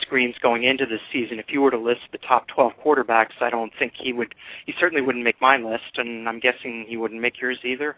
[0.01, 1.39] screens going into this season.
[1.39, 4.33] If you were to list the top 12 quarterbacks, I don't think he would.
[4.65, 7.97] He certainly wouldn't make my list, and I'm guessing he wouldn't make yours either.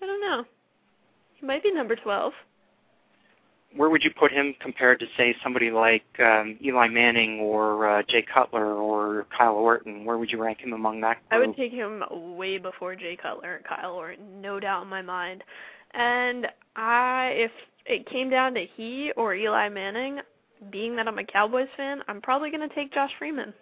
[0.00, 0.44] I don't know.
[1.34, 2.32] He might be number 12.
[3.76, 8.02] Where would you put him compared to, say, somebody like um, Eli Manning or uh,
[8.08, 10.04] Jay Cutler or Kyle Orton?
[10.04, 11.32] Where would you rank him among that group?
[11.32, 12.04] I would take him
[12.36, 15.42] way before Jay Cutler and Kyle Orton, no doubt in my mind.
[15.92, 17.50] And I, if
[17.86, 20.20] it came down to he or Eli Manning,
[20.70, 23.52] being that I'm a Cowboys fan, I'm probably going to take Josh Freeman.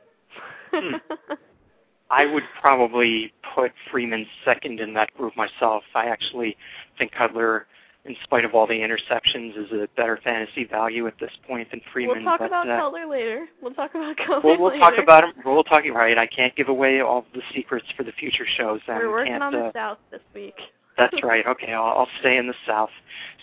[0.73, 0.97] Hmm.
[2.11, 5.83] I would probably put Freeman second in that group myself.
[5.95, 6.57] I actually
[6.99, 7.67] think Cutler,
[8.05, 11.81] in spite of all the interceptions, is a better fantasy value at this point than
[11.93, 12.17] Freeman.
[12.17, 13.47] We'll talk but, about uh, Cutler later.
[13.61, 14.81] We'll talk about Cutler We'll, we'll later.
[14.81, 15.33] talk about him.
[15.45, 16.19] We'll talk right.
[16.19, 18.81] I can't give away all the secrets for the future shows.
[18.89, 20.57] We're working can't, on the uh, South this week.
[20.99, 21.47] That's right.
[21.47, 22.91] Okay, I'll, I'll stay in the South.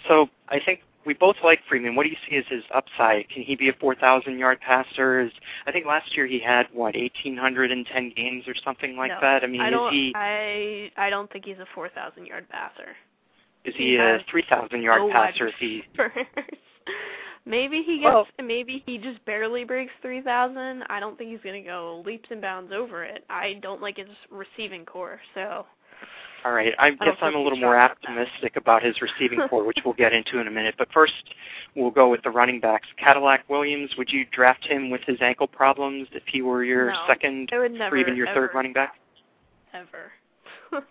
[0.08, 1.96] So I think we both like Freeman.
[1.96, 3.30] What do you see as his upside?
[3.30, 5.22] Can he be a 4,000 yard passer?
[5.22, 5.32] Is
[5.66, 9.44] I think last year he had what 1,810 games or something like no, that.
[9.44, 12.96] I mean, I don't, is he I I don't think he's a 4,000 yard passer.
[13.66, 15.48] Is he he a 3,000 yard no passer?
[15.48, 15.84] Is he
[17.46, 20.84] maybe he gets Well- maybe he just barely breaks 3,000.
[20.90, 23.24] I don't think he's going to go leaps and bounds over it.
[23.30, 25.66] I don't like his receiving corps, so
[26.46, 26.74] All right.
[26.80, 30.14] I don't guess I'm a little more optimistic about his receiving corps, which we'll get
[30.14, 30.76] into in a minute.
[30.78, 31.14] But first,
[31.76, 32.88] we'll go with the running backs.
[32.98, 37.04] Cadillac Williams, would you draft him with his ankle problems if he were your No,
[37.08, 38.96] second never or even your ever, third running back?
[39.74, 40.12] ever.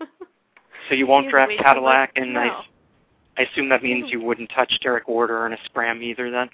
[0.89, 2.41] So you won't draft Cadillac, and no.
[2.41, 2.65] I,
[3.39, 6.49] I assume that means you wouldn't touch Derrick Ward or Ernest Graham either then?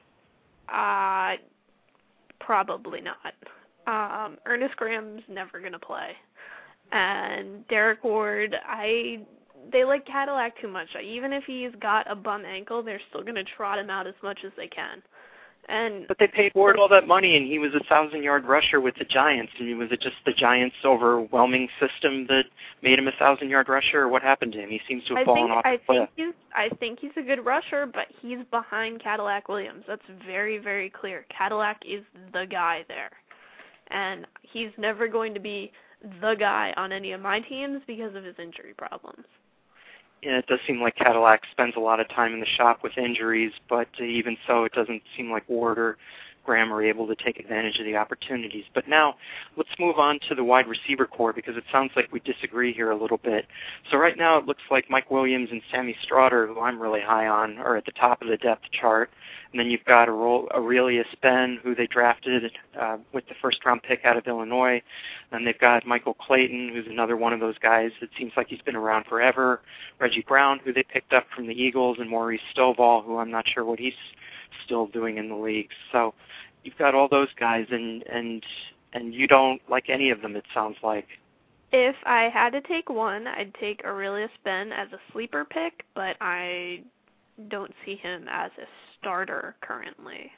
[0.68, 1.35] Uh,
[2.40, 3.35] probably not.
[3.87, 6.12] Um, Ernest Graham's never going to play.
[6.92, 9.20] And Derrick Ward, I
[9.73, 10.88] they like Cadillac too much.
[11.03, 14.14] Even if he's got a bum ankle, they're still going to trot him out as
[14.23, 15.03] much as they can.
[15.68, 18.94] And but they paid Ward all that money, and he was a thousand-yard rusher with
[18.96, 19.53] the Giants.
[19.59, 22.44] And was it just the Giants' overwhelming system that
[22.83, 24.68] made him a thousand-yard rusher, or what happened to him?
[24.68, 27.22] He seems to have I fallen think, off I think he's I think he's a
[27.22, 29.85] good rusher, but he's behind Cadillac Williams.
[29.88, 31.24] That's very very clear.
[31.37, 33.11] Cadillac is the guy there,
[33.88, 35.72] and he's never going to be
[36.20, 39.24] the guy on any of my teams because of his injury problems.
[40.24, 43.52] It does seem like Cadillac spends a lot of time in the shop with injuries,
[43.68, 45.98] but even so, it doesn't seem like Ward or
[46.44, 48.64] Graham are able to take advantage of the opportunities.
[48.74, 49.16] But now,
[49.57, 52.90] let's move on to the wide receiver corps because it sounds like we disagree here
[52.90, 53.46] a little bit.
[53.90, 57.26] So right now, it looks like Mike Williams and Sammy Stroughter, who I'm really high
[57.26, 59.11] on, are at the top of the depth chart.
[59.52, 64.04] And then you've got Arrelious Benn, who they drafted uh, with the first round pick
[64.04, 64.83] out of Illinois.
[65.30, 68.61] And they've got Michael Clayton, who's another one of those guys that seems like he's
[68.62, 69.61] been around forever.
[70.00, 73.46] Reggie Brown, who they picked up from the Eagles, and Maurice Stovall, who I'm not
[73.48, 73.94] sure what he's
[74.64, 75.71] still doing in the league.
[75.93, 76.14] So
[76.62, 78.45] you've got all those guys, and and
[78.93, 80.37] and you don't like any of them.
[80.37, 81.07] It sounds like.
[81.73, 86.17] If I had to take one, I'd take Arrelious Benn as a sleeper pick, but
[86.21, 86.83] I
[87.49, 88.67] don't see him as a
[88.99, 90.31] starter currently.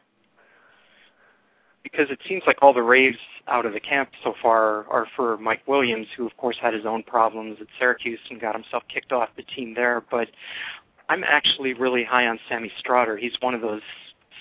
[1.82, 5.36] Because it seems like all the raves out of the camp so far are for
[5.36, 9.12] Mike Williams, who of course had his own problems at Syracuse and got himself kicked
[9.12, 10.02] off the team there.
[10.10, 10.28] But
[11.08, 13.16] I'm actually really high on Sammy Stroughter.
[13.18, 13.82] He's one of those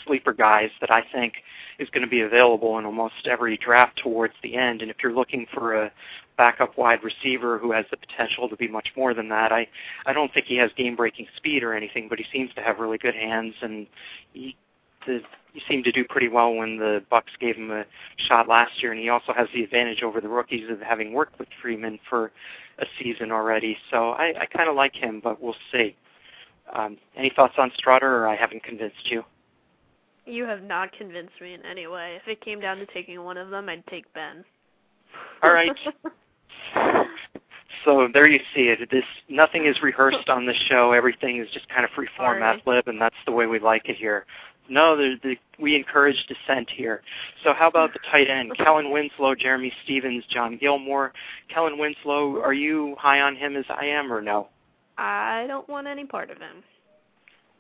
[0.06, 1.34] sleeper guys that I think
[1.80, 4.82] is going to be available in almost every draft towards the end.
[4.82, 5.92] And if you're looking for a
[6.38, 9.68] backup wide receiver who has the potential to be much more than that, I
[10.06, 12.80] I don't think he has game breaking speed or anything, but he seems to have
[12.80, 13.88] really good hands and
[14.34, 14.56] he
[15.06, 15.22] the
[15.56, 17.86] he seemed to do pretty well when the Bucs gave him a
[18.18, 21.40] shot last year, and he also has the advantage over the rookies of having worked
[21.40, 22.34] with Freeman for
[22.80, 23.78] a season already.
[23.90, 25.96] So I, I kind of like him, but we'll see.
[26.74, 29.24] Um, any thoughts on Stroughter, or I haven't convinced you?
[30.26, 32.18] You have not convinced me in any way.
[32.22, 34.44] If it came down to taking one of them, I'd take Benn.
[35.44, 35.72] All right.
[37.86, 38.90] so there you see it.
[38.90, 40.92] This nothing is rehearsed on this show.
[40.92, 43.88] Everything is just kind of free form ad lib, and that's the way we like
[43.88, 44.26] it here.
[44.68, 47.04] No, the, the, we encourage dissent here.
[47.44, 48.52] So how about the tight end?
[48.58, 51.14] Kellen Winslow, Jerramy Stevens, John Gilmore.
[51.54, 54.50] Kellen Winslow, are you high on him as I am or no?
[54.98, 56.64] I don't want any part of him.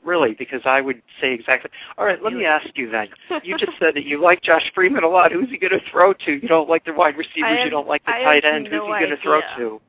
[0.05, 0.33] Really?
[0.33, 1.71] Because I would say exactly.
[1.97, 3.07] All right, let me ask you then.
[3.43, 5.31] You just said that you like Josh Freeman a lot.
[5.31, 6.33] Who's he going to throw to?
[6.33, 7.57] You don't like the wide receivers.
[7.57, 8.69] Have, you don't like the I tight end.
[8.71, 9.81] No Who's he going to throw to?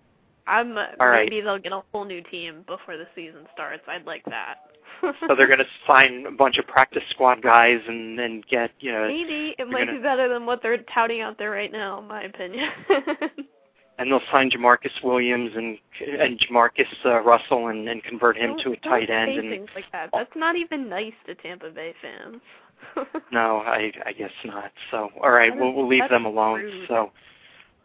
[0.47, 1.29] I'm All right.
[1.29, 3.83] maybe they'll get a whole new team before the season starts.
[3.89, 4.57] I'd like that.
[5.03, 8.93] so they're going to sign a bunch of practice squad guys and then get you
[8.93, 9.07] know.
[9.07, 12.07] Maybe it might gonna, be better than what they're touting out there right now, in
[12.07, 12.71] my opinion.
[13.99, 15.79] and they'll sign Jamarcus Williams and
[16.21, 19.39] and Jamarcus uh, Russell and, and convert him don't, to a tight end.
[19.39, 20.11] and things like that.
[20.13, 22.41] That's not even nice to Tampa Bay fans.
[23.33, 24.73] no, I I guess not.
[24.91, 26.61] So all right, That we'll we'll leave them alone.
[26.61, 26.89] rude.
[26.89, 27.13] So.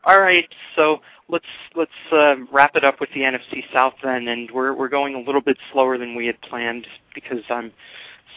[0.03, 1.45] All right, so let's
[1.75, 5.19] let's uh, wrap it up with the NFC South then, and we're we're going a
[5.19, 7.71] little bit slower than we had planned because I'm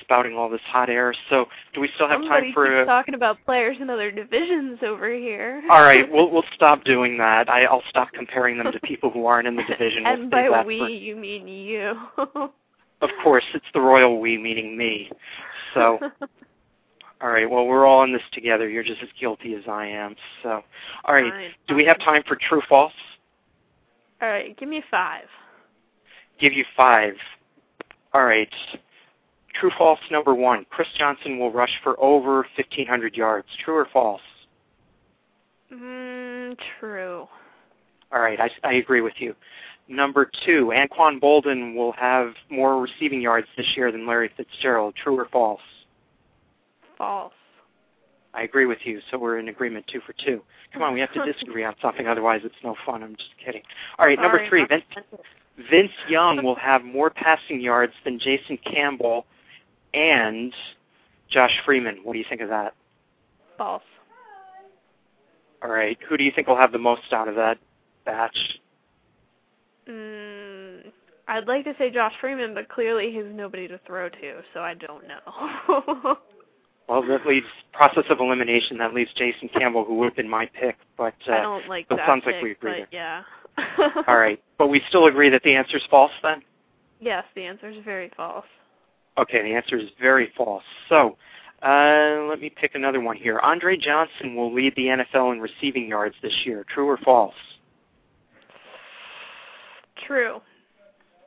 [0.00, 1.14] spouting all this hot air.
[1.30, 2.82] So, do we still have Somebody time for?
[2.82, 5.62] A, talking about players in other divisions over here.
[5.70, 7.48] all right, we'll we'll stop doing that.
[7.48, 10.04] I, I'll stop comparing them to people who aren't in the division.
[10.04, 11.94] We'll and by we, for- you mean you.
[12.18, 15.10] of course, it's the royal we, meaning me.
[15.74, 15.98] So,
[17.20, 17.48] all right.
[17.50, 18.68] Well, we're all in this together.
[18.68, 20.14] You're just as guilty as I am.
[20.42, 20.62] So,
[21.04, 21.30] all right.
[21.30, 22.92] Fine, Do we have time for true false?
[24.22, 25.24] All right, give me five.
[26.40, 27.14] give you five.
[28.12, 28.52] All right.
[29.54, 30.66] True false number one.
[30.70, 33.46] Chris Johnson will rush for over 1,500 yards.
[33.64, 34.20] True or false?
[35.72, 37.26] Mm, true.
[38.12, 38.40] All right.
[38.40, 39.34] I, I agree with you.
[39.88, 40.72] Number two.
[40.74, 44.94] Anquan Boldin will have more receiving yards this year than Larry Fitzgerald.
[44.96, 45.60] True or false?
[46.98, 47.32] False.
[48.32, 49.00] I agree with you.
[49.10, 50.42] So we're in agreement two for two.
[50.72, 52.08] Come on, we have to disagree on something.
[52.08, 53.04] Otherwise, it's no fun.
[53.04, 53.62] I'm just kidding.
[53.98, 54.18] All right.
[54.18, 54.66] Number Sorry, three.
[54.66, 54.84] Vince.
[55.70, 59.24] Vince Young will have more passing yards than Jason Campbell
[59.94, 60.52] and
[61.30, 62.00] Josh Freeman.
[62.02, 62.74] What do you think of that?
[63.56, 63.82] False.
[65.62, 65.98] All right.
[66.08, 67.58] Who do you think will have the most out of that
[68.04, 68.36] batch?
[69.88, 70.92] Mm,
[71.28, 74.74] I'd like to say Josh Freeman, but clearly he's nobody to throw to, so I
[74.74, 76.16] don't know.
[76.88, 78.76] Well, that leaves process of elimination.
[78.76, 80.76] That leaves Jason Campbell, who would have been my pick.
[80.98, 83.22] But I uh, don't like but that sounds like we agree but yeah.
[84.06, 84.38] all right.
[84.58, 86.12] But we still agree that the answer is false.
[86.22, 86.42] Then.
[87.00, 88.44] Yes, the answer is very false.
[89.16, 90.64] Okay, the answer is very false.
[90.88, 91.16] So,
[91.62, 93.38] uh, let me pick another one here.
[93.40, 96.64] Andre Johnson will lead the NFL in receiving yards this year.
[96.68, 97.34] True or false?
[100.06, 100.40] True.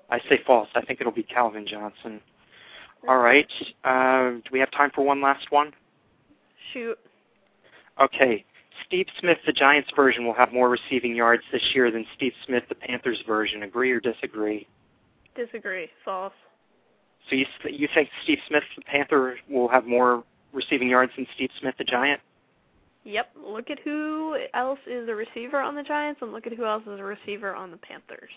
[0.10, 0.70] I say false.
[0.76, 2.22] I think it'll be Calvin Johnson.
[3.08, 3.48] All right.
[3.84, 5.72] Uh, do we have time for one last one?
[6.74, 6.98] Shoot.
[8.00, 8.46] Okay.
[8.86, 12.64] Steve Smith, the Giants version, will have more receiving yards this year than Steve Smith,
[12.70, 13.64] the Panthers version.
[13.64, 14.68] Agree or disagree?
[15.36, 15.88] Disagree.
[16.06, 16.34] False.
[17.30, 20.24] So you you think Steve Smith, the Panther, will have more
[20.54, 22.22] receiving yards than Steve Smith, the Giant?
[23.04, 23.32] Yep.
[23.42, 26.84] Look at who else is a receiver on the Giants, and look at who else
[26.84, 28.32] is a receiver on the Panthers.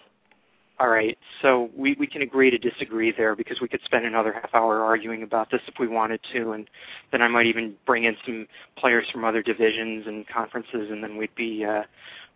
[0.80, 4.32] All right, so we, we can agree to disagree there because we could spend another
[4.32, 6.70] half hour arguing about this if we wanted to, and
[7.12, 8.47] then I might even bring in some
[8.78, 11.82] players from other divisions and conferences, and then we'd be uh,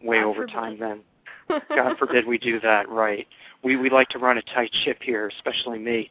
[0.02, 1.00] way God over time then.
[1.48, 3.26] God forbid we do that, right?
[3.62, 6.10] We we like to run a tight ship here, especially me.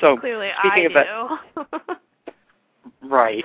[0.00, 1.04] So Clearly, speaking I
[1.54, 1.98] that, do.
[3.08, 3.44] right.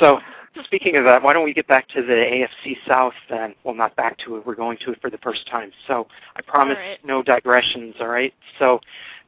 [0.00, 0.18] So
[0.64, 3.54] speaking of that, why don't we get back to the AFC South then?
[3.64, 4.46] Well, not back to it.
[4.46, 5.72] We're going to it for the first time.
[5.86, 6.98] So I promise right.
[7.04, 7.94] no digressions.
[8.00, 8.34] All right.
[8.58, 8.80] So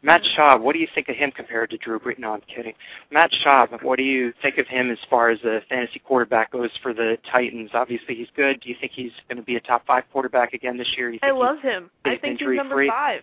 [0.03, 0.41] Matt mm-hmm.
[0.41, 2.19] Schaub, what do you think of him compared to Drew Brees?
[2.19, 2.75] No, I'm kidding.
[3.11, 6.71] Matt Schaub, what do you think of him as far as a fantasy quarterback goes
[6.83, 7.71] for the Titans?
[7.73, 8.61] Obviously, he's good.
[8.61, 11.11] Do you think he's going to be a top five quarterback again this year?
[11.11, 11.91] You I love him.
[12.05, 12.89] I think he's number injury-free?
[12.91, 13.23] five.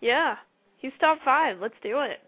[0.00, 0.36] Yeah,
[0.76, 1.58] he's top five.
[1.60, 2.20] Let's do it.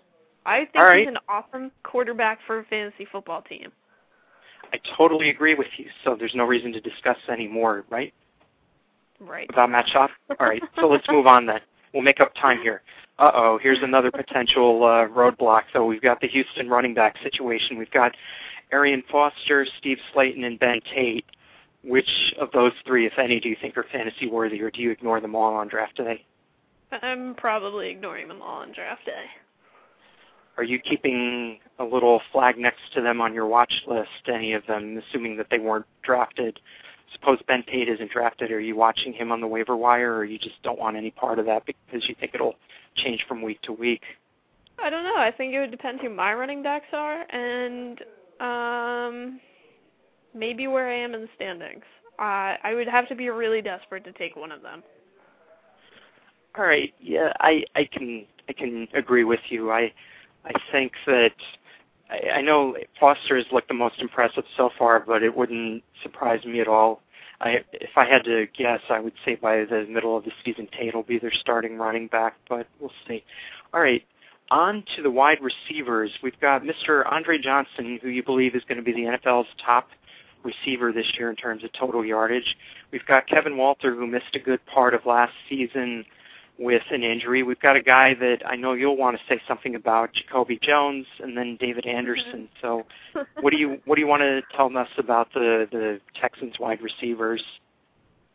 [0.46, 1.00] I think right.
[1.00, 3.70] he's an awesome quarterback for a fantasy football team.
[4.72, 5.86] I totally agree with you.
[6.04, 8.12] So there's no reason to discuss anymore, right?
[9.20, 9.50] Right.
[9.50, 10.08] about Matt Schaub?
[10.38, 11.60] All right, so let's move on then.
[11.92, 12.80] We'll make up time here.
[13.18, 15.62] Uh-oh, here's another potential uh, roadblock.
[15.74, 17.76] So we've got the Houston running back situation.
[17.76, 18.14] We've got
[18.72, 21.26] Arian Foster, Steve Slaton, and Ben Tate.
[21.84, 22.08] Which
[22.38, 25.20] of those three, if any, do you think are fantasy worthy, or do you ignore
[25.20, 26.24] them all on draft day?
[27.02, 29.24] I'm probably ignoring them all on draft day.
[30.60, 34.66] Are you keeping a little flag next to them on your watch list, any of
[34.66, 36.60] them, assuming that they weren't drafted?
[37.14, 38.52] Suppose Ben Tate isn't drafted.
[38.52, 41.38] Are you watching him on the waiver wire, or you just don't want any part
[41.38, 42.56] of that because you think it'll
[42.94, 44.02] change from week to week?
[44.78, 45.16] I don't know.
[45.16, 48.02] I think it would depend who my running backs are and
[48.40, 49.40] um
[50.34, 51.84] maybe where I am in the standings.
[52.18, 54.82] Uh, I would have to be really desperate to take one of them.
[56.58, 56.92] All right.
[57.00, 59.72] Yeah, I I can I can agree with you.
[59.72, 59.90] I
[60.44, 61.32] I think that
[62.10, 66.44] I, I know Foster has looked the most impressive so far, but it wouldn't surprise
[66.44, 67.02] me at all.
[67.40, 70.68] I if I had to guess, I would say by the middle of the season,
[70.78, 73.24] Tate will be their starting running back, but we'll see.
[73.72, 74.04] All right.
[74.50, 76.10] On to the wide receivers.
[76.24, 77.10] We've got Mr.
[77.10, 79.88] Andre Johnson, who you believe is going to be the NFL's top
[80.42, 82.56] receiver this year in terms of total yardage.
[82.90, 86.04] We've got Kevin Walter, who missed a good part of last season
[86.60, 87.42] with an injury.
[87.42, 91.06] We've got a guy that I know you'll want to say something about, Jacoby Jones,
[91.18, 92.48] and then David Anderson.
[92.60, 92.84] So,
[93.40, 96.80] what do you what do you want to tell us about the the Texans wide
[96.82, 97.42] receivers?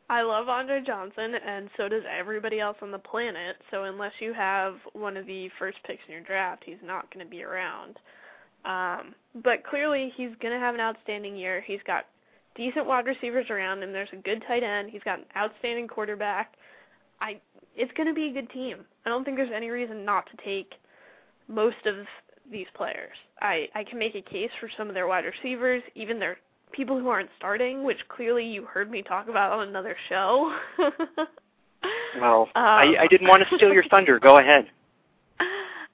[0.09, 3.57] I love Andre Johnson, and so does everybody else on the planet.
[3.71, 7.25] So unless you have one of the first picks in your draft, he's not going
[7.25, 7.97] to be around.
[8.65, 11.63] Um, but clearly, he's going to have an outstanding year.
[11.65, 12.05] He's got
[12.55, 13.93] decent wide receivers around him.
[13.93, 14.89] There's a good tight end.
[14.89, 16.53] He's got an outstanding quarterback.
[17.21, 17.39] I,
[17.75, 18.77] it's going to be a good team.
[19.05, 20.73] I don't think there's any reason not to take
[21.47, 21.95] most of
[22.51, 23.15] these players.
[23.41, 26.37] I, I can make a case for some of their wide receivers, even their
[26.71, 30.55] people who aren't starting, which clearly you heard me talk about on another show.
[32.19, 34.19] Well, I, Um, I didn't want to steal your thunder.
[34.19, 34.67] Go ahead.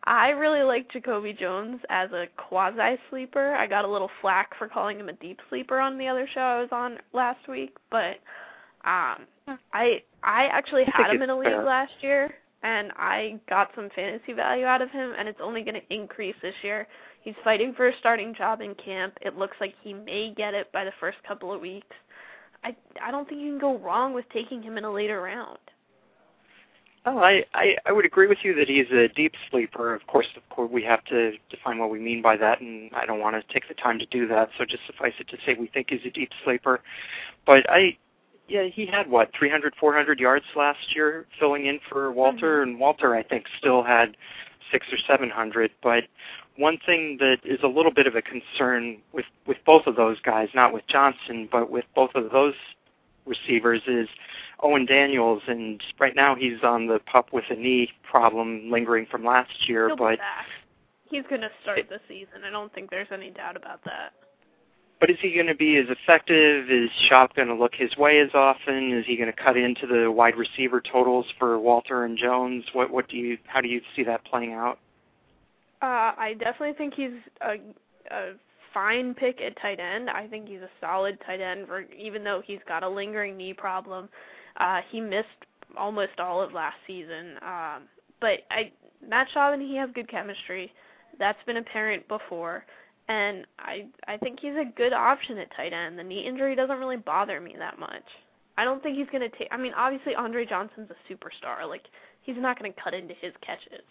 [0.04, 3.54] I really like Jacoby Jones as a quasi sleeper.
[3.56, 6.42] I got a little flack for calling him a deep sleeper on the other show
[6.42, 8.18] I was on last week, but
[8.86, 9.28] um
[9.74, 11.64] I I actually I had him in a league fair.
[11.64, 15.76] last year and I got some fantasy value out of him and it's only going
[15.76, 16.88] to increase this year.
[17.22, 19.18] He's fighting for a starting job in camp.
[19.22, 21.96] It looks like he may get it by the first couple of weeks.
[22.64, 25.58] I I don't think you can go wrong with taking him in a later round.
[27.04, 29.96] Oh, I, I I would agree with you that he's a deep sleeper.
[29.96, 33.08] Of course, of course, we have to define what we mean by that, and I
[33.08, 34.50] don't want to take the time to do that.
[34.58, 36.82] So just suffice it to say, we think he's a deep sleeper.
[37.48, 37.98] But I,
[38.52, 42.72] yeah, he had what 300, 400 yards last year, filling in for Walter, mm-hmm.
[42.72, 44.18] and Walter I think still had
[44.72, 45.72] six or seven hundred.
[45.82, 46.04] But
[46.58, 50.20] one thing that is a little bit of a concern with with both of those
[50.20, 52.56] guys, not with Johnson, but with both of those
[53.26, 54.10] receivers is
[54.60, 59.24] Owen Daniels, and right now he's on the pup with a knee problem lingering from
[59.24, 59.88] last year.
[59.88, 60.20] He'll but.
[61.06, 62.46] He's going to start the season.
[62.48, 64.14] I don't think there's any doubt about that.
[65.02, 66.70] But is he going to be as effective?
[66.70, 68.94] Is Schaub going to look his way as often?
[68.94, 72.64] Is he going to cut into the wide receiver totals for Walter and Jones?
[72.72, 74.78] What what do you how do you see that playing out?
[75.82, 77.56] Uh, I definitely think he's a,
[78.16, 78.34] a
[78.76, 80.08] fine pick at tight end.
[80.08, 83.54] I think he's a solid tight end, for, even though he's got a lingering knee
[83.54, 84.08] problem.
[84.58, 85.28] Uh, he missed
[85.76, 87.38] almost all of last season.
[87.42, 87.84] Um,
[88.20, 88.72] but I
[89.04, 90.72] Matt Schaub and he have good chemistry.
[91.18, 92.66] That's been apparent before.
[93.12, 96.00] And I I think he's a good option at tight end.
[96.00, 98.06] The knee injury doesn't really bother me that much.
[98.58, 101.68] I don't think he's going to take I mean, obviously Andre Johnson's a superstar.
[101.68, 101.84] Like
[102.22, 103.84] he's not going to cut into his catches.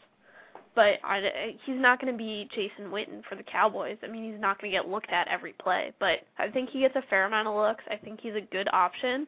[0.74, 3.98] But I, he's not going to be Jason Witten for the Cowboys.
[4.04, 6.80] I mean, he's not going to get looked at every play, but I think he
[6.80, 7.82] gets a fair amount of looks.
[7.90, 9.26] I think he's a good option.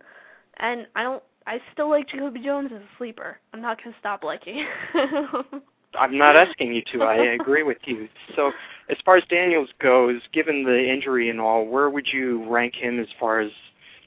[0.58, 3.38] And I don't I still like Jacoby Jones as a sleeper.
[3.52, 4.64] I'm not going to stop liking.
[5.98, 7.02] I'm not asking you to.
[7.02, 8.08] I agree with you.
[8.36, 8.52] So,
[8.88, 12.98] as far as Daniels goes, given the injury and all, where would you rank him
[12.98, 13.50] as far as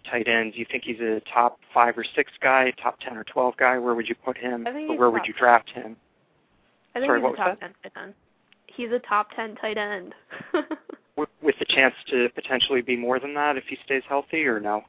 [0.09, 0.55] tight ends?
[0.55, 3.77] Do you think he's a top five or six guy, top ten or twelve guy?
[3.77, 4.67] Where would you put him?
[4.67, 5.95] Or where would you draft him?
[6.95, 8.13] I think Sorry, he's what a top ten tight end.
[8.67, 10.13] He's a top ten tight end.
[11.15, 14.59] with, with the chance to potentially be more than that if he stays healthy, or
[14.59, 14.83] no?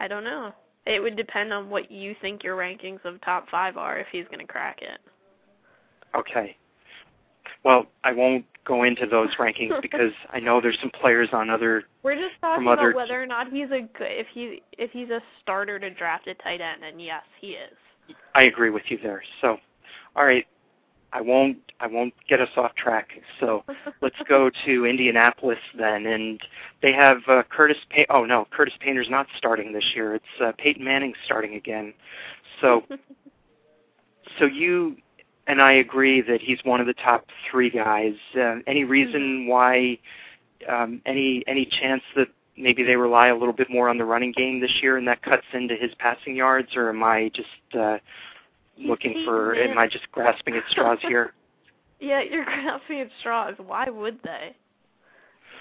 [0.00, 0.52] I don't know.
[0.86, 4.26] It would depend on what you think your rankings of top five are if he's
[4.26, 5.00] going to crack it.
[6.14, 6.56] Okay.
[7.64, 11.84] Well, I won't go into those rankings because I know there's some players on other.
[12.02, 14.90] We're just talking From other- about whether or not he's a good if he if
[14.90, 17.72] he's a starter to draft a tight end, and yes, he is.
[18.34, 19.22] I agree with you there.
[19.40, 19.56] So,
[20.14, 20.46] all right,
[21.14, 23.10] I won't I won't get us off track.
[23.40, 23.64] So
[24.02, 26.40] let's go to Indianapolis then, and
[26.82, 27.78] they have uh, Curtis.
[27.88, 30.14] Pay- oh no, Curtis Painter's not starting this year.
[30.14, 31.94] It's uh, Peyton Manning starting again.
[32.60, 32.82] So,
[34.38, 34.96] so you
[35.46, 38.14] and I agree that he's one of the top three guys.
[38.36, 39.98] Uh, any reason why?
[40.68, 44.32] Um, any any chance that maybe they rely a little bit more on the running
[44.32, 47.98] game this year, and that cuts into his passing yards, or am I just uh,
[48.78, 49.54] looking for?
[49.54, 51.32] Am I just grasping at straws here?
[52.00, 53.54] Yeah, you're grasping at straws.
[53.58, 54.56] Why would they?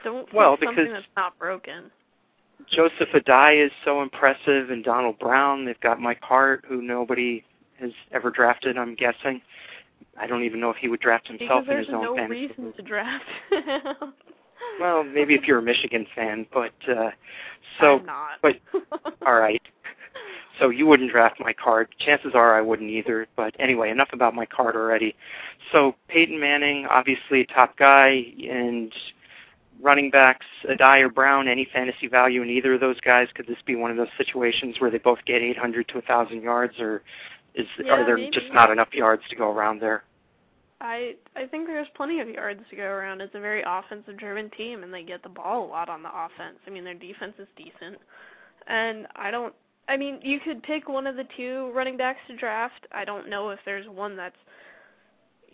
[0.03, 1.91] Don't fix Well, something that's not broken.
[2.71, 5.65] Joseph Addai is so impressive, and Donald Brown.
[5.65, 7.43] They've got Mike Hart, who nobody
[7.79, 8.77] has ever drafted.
[8.77, 9.41] I'm guessing.
[10.19, 12.47] I don't even know if he would draft himself in his own no fantasy.
[12.47, 13.25] reason to draft.
[14.79, 17.11] Well, maybe if you're a Michigan fan, but uh,
[17.79, 18.31] so I'm not.
[18.41, 18.59] but-
[19.25, 19.61] all right.
[20.59, 21.93] So you wouldn't draft Mike Hart.
[21.99, 23.27] Chances are I wouldn't either.
[23.35, 25.15] But anyway, enough about Mike Hart already.
[25.71, 28.93] So Peyton Manning, obviously a top guy, and
[29.81, 33.27] running backs, Addai or Brown, any fantasy value in either of those guys?
[33.33, 36.79] Could this be one of those situations where they both get 800 to 1,000 yards,
[36.79, 37.01] or
[37.55, 38.31] is Yeah, are there maybe.
[38.31, 40.03] just not enough yards to go around there?
[40.81, 43.21] I I think there's plenty of yards to go around.
[43.21, 46.09] It's a very offensive driven team and they get the ball a lot on the
[46.09, 46.59] offense.
[46.67, 47.99] I mean their defense is decent.
[48.67, 49.53] And I don't
[49.87, 52.87] I mean, you could pick one of the two running backs to draft.
[52.93, 54.37] I don't know if there's one that's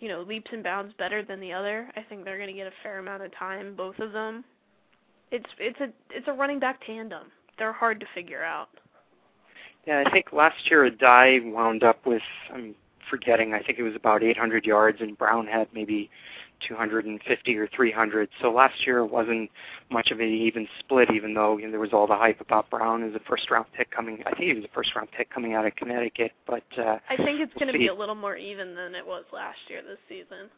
[0.00, 1.90] you know, leaps and bounds better than the other.
[1.94, 4.44] I think they're going to get a fair amount of time both of them.
[5.30, 7.28] It's it's a it's a running back tandem.
[7.58, 8.68] They're hard to figure out.
[9.86, 12.22] Yeah, I think last year Addai wound up with
[12.52, 12.74] I'm
[13.08, 13.54] forgetting.
[13.54, 16.10] I think it was about 800 yards, and Brown had maybe
[16.66, 18.28] 250 or 300.
[18.40, 19.50] So last year it wasn't
[19.90, 22.70] much of an even split, even though you know, there was all the hype about
[22.70, 24.22] Brown as a first round pick coming.
[24.26, 27.16] I think he was a first round pick coming out of Connecticut, but uh, I
[27.16, 29.82] think it's We'll going to be a little more even than it was last year
[29.82, 30.50] this season.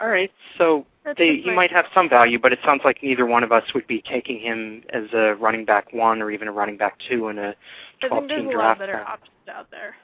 [0.00, 0.30] All right.
[0.58, 0.86] So
[1.16, 3.86] they, he might have some value, but it sounds like neither one of us would
[3.86, 7.38] be taking him as a running back one or even a running back two in
[7.38, 7.54] a
[8.02, 8.78] I 12 think there's a lot draft.
[8.80, 9.94] better options out there.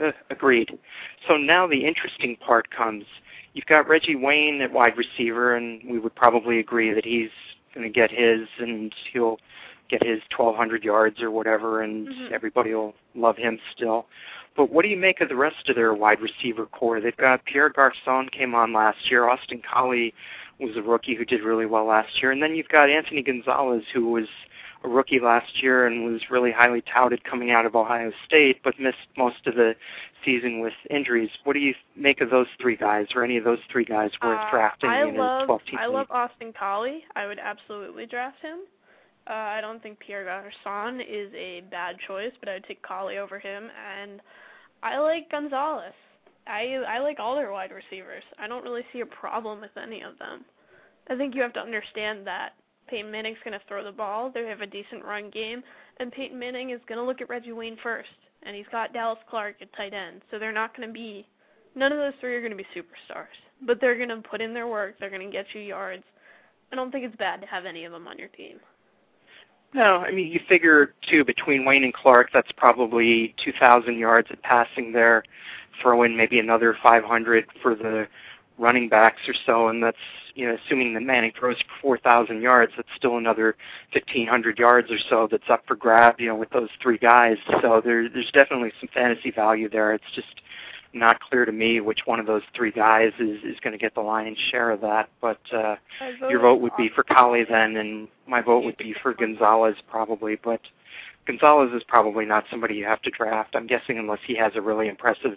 [0.00, 0.78] Uh, agreed.
[1.28, 3.04] So now the interesting part comes.
[3.54, 7.30] You've got Reggie Wayne at wide receiver, and we would probably agree that he's
[7.74, 9.38] going to get his, and he'll
[9.88, 12.32] get his 1,200 yards or whatever, and Mhm.
[12.32, 14.06] everybody will love him still.
[14.56, 17.00] But what do you make of the rest of their wide receiver corps?
[17.00, 19.28] They've got Pierre Garcon came on last year.
[19.28, 20.14] Austin Collie
[20.60, 23.82] was a rookie who did really well last year, and then you've got Anthony Gonzalez,
[23.92, 24.28] who was
[24.84, 28.78] a rookie last year and was really highly touted coming out of Ohio State, but
[28.78, 29.74] missed most of the
[30.24, 31.30] season with injuries.
[31.44, 34.38] What do you make of those three guys, or any of those three guys worth
[34.38, 35.94] Uh, drafting I in love a 12-team I league?
[35.94, 37.04] love Austin Collie.
[37.16, 38.60] I would absolutely draft him.
[39.26, 43.16] Uh, I don't think Pierre Garcon is a bad choice, but I would take Collie
[43.16, 43.70] over him.
[43.98, 44.20] And
[44.84, 45.94] I like Gonzalez.
[46.46, 48.22] I I like all their wide receivers.
[48.38, 50.44] I don't really see a problem with any of them.
[51.08, 52.50] I think you have to understand that
[52.86, 54.30] Peyton Manning's going to throw the ball.
[54.32, 55.62] They have a decent run game,
[55.98, 58.10] and Peyton Manning is going to look at Reggie Wayne first,
[58.42, 60.20] and he's got Dallas Clark at tight end.
[60.30, 61.26] So they're not going to be
[61.74, 64.52] none of those three are going to be superstars, but they're going to put in
[64.52, 64.96] their work.
[65.00, 66.04] They're going to get you yards.
[66.72, 68.60] I don't think it's bad to have any of them on your team.
[69.74, 74.40] No, I mean you figure too between Wayne and Clark, that's probably 2,000 yards of
[74.42, 75.24] passing there.
[75.82, 78.06] Throw in maybe another 500 for the
[78.56, 79.96] running backs or so, and that's
[80.36, 83.56] you know assuming that Manning throws for 4,000 yards, that's still another
[83.92, 86.20] 1,500 yards or so that's up for grab.
[86.20, 89.92] You know, with those three guys, so there, there's definitely some fantasy value there.
[89.92, 90.40] It's just
[90.94, 93.94] not clear to me which one of those three guys is is going to get
[93.94, 95.08] the lion's share of that.
[95.20, 95.76] But uh,
[96.30, 100.36] your vote would be for Collie then, and my vote would be for Gonzalez probably.
[100.42, 100.60] But
[101.26, 103.56] Gonzalez is probably not somebody you have to draft.
[103.56, 105.36] I'm guessing unless he has a really impressive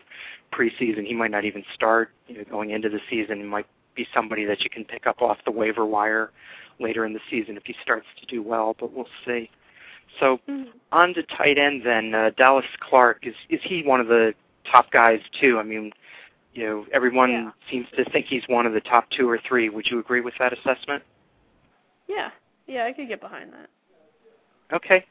[0.54, 2.10] preseason, he might not even start.
[2.28, 5.22] You know, going into the season, he might be somebody that you can pick up
[5.22, 6.32] off the waiver wire
[6.80, 8.76] later in the season if he starts to do well.
[8.80, 9.50] But we'll see.
[10.20, 10.68] So Mhm.
[10.92, 12.14] on to tight end then.
[12.14, 14.34] Uh, Dallas Clark is is he one of the
[14.72, 15.60] top guys too?
[15.60, 15.92] I mean,
[16.54, 17.52] you know, everyone Yeah.
[17.70, 19.70] seems to think he's one of the top two or three.
[19.70, 21.04] Would you agree with that assessment?
[22.08, 22.32] Yeah,
[22.68, 23.70] yeah, I could get behind that.
[24.76, 25.06] Okay.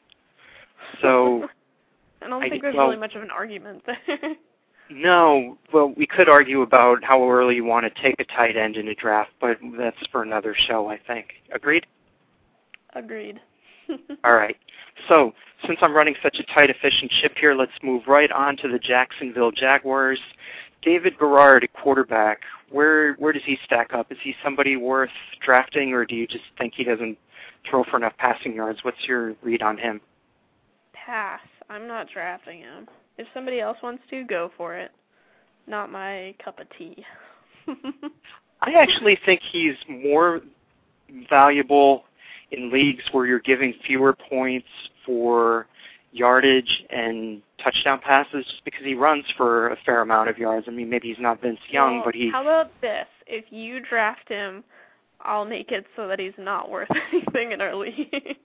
[1.01, 1.47] So
[2.21, 4.35] I don't I- think there's well- really much of an argument there.
[4.89, 8.77] no, well, we could argue about how early you want to take a tight end
[8.77, 11.27] in a draft, but that's for another show, I think.
[11.51, 11.85] Agreed?
[12.93, 13.39] Agreed.
[14.23, 14.57] All right.
[15.07, 15.33] So,
[15.65, 18.79] since I'm running such a tight, efficient ship here, let's move right on to the
[18.79, 20.19] Jacksonville Jaguars.
[20.81, 22.41] David Garrard at quarterback.
[22.69, 24.11] Where where does he stack up?
[24.11, 25.09] Is he somebody worth
[25.43, 27.17] drafting, or do you just think he doesn't
[27.69, 28.79] throw for enough passing yards?
[28.83, 30.01] What's your read on him?
[30.93, 31.41] Pass.
[31.69, 32.87] I'm not drafting him.
[33.17, 34.91] If somebody else wants to, go for it.
[35.65, 37.03] Not my cup of tea.
[38.61, 40.41] I actually think he's more
[41.29, 42.05] valuable
[42.51, 44.67] in leagues where you're giving fewer points
[45.05, 45.67] for
[46.11, 50.67] yardage and touchdown passes just because he runs for a fair amount of yards.
[50.67, 53.07] I mean, maybe he's not Vince Young, Well, but he How about this?
[53.27, 54.63] If you draft him,
[55.21, 58.37] I'll make it so that he's not worth anything in our league.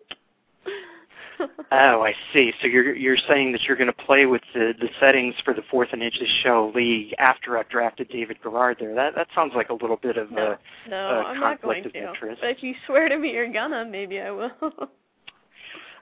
[1.75, 2.53] Oh, I see.
[2.61, 5.63] So you're you're saying that you're going to play with the the settings for the
[5.71, 8.95] fourth and inches show league after I've drafted David Garrard there.
[8.95, 11.83] That that sounds like a little bit of no, a no, uh, I'm not going
[11.83, 12.09] conflict of to.
[12.09, 12.41] interest.
[12.43, 14.51] But if you swear to me you're gonna, maybe I will.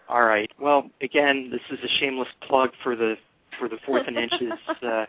[0.09, 0.51] All right.
[0.59, 3.14] Well, again, this is a shameless plug for the
[3.59, 4.53] for the fourth and inches
[4.83, 5.07] uh,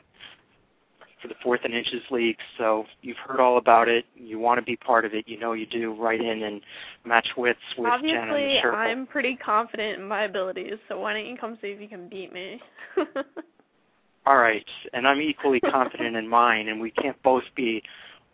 [1.22, 2.38] for the fourth and inches league.
[2.58, 4.06] So you've heard all about it.
[4.16, 5.28] You want to be part of it.
[5.28, 5.94] You know you do.
[5.94, 6.62] Write in and
[7.06, 8.74] match wits with and Obviously, Sherpa.
[8.74, 12.10] I'm pretty confident in my abilities, so why don't you come see if you can
[12.10, 12.60] beat me?
[14.26, 17.82] All right, and I'm equally confident in mine, and we can't both be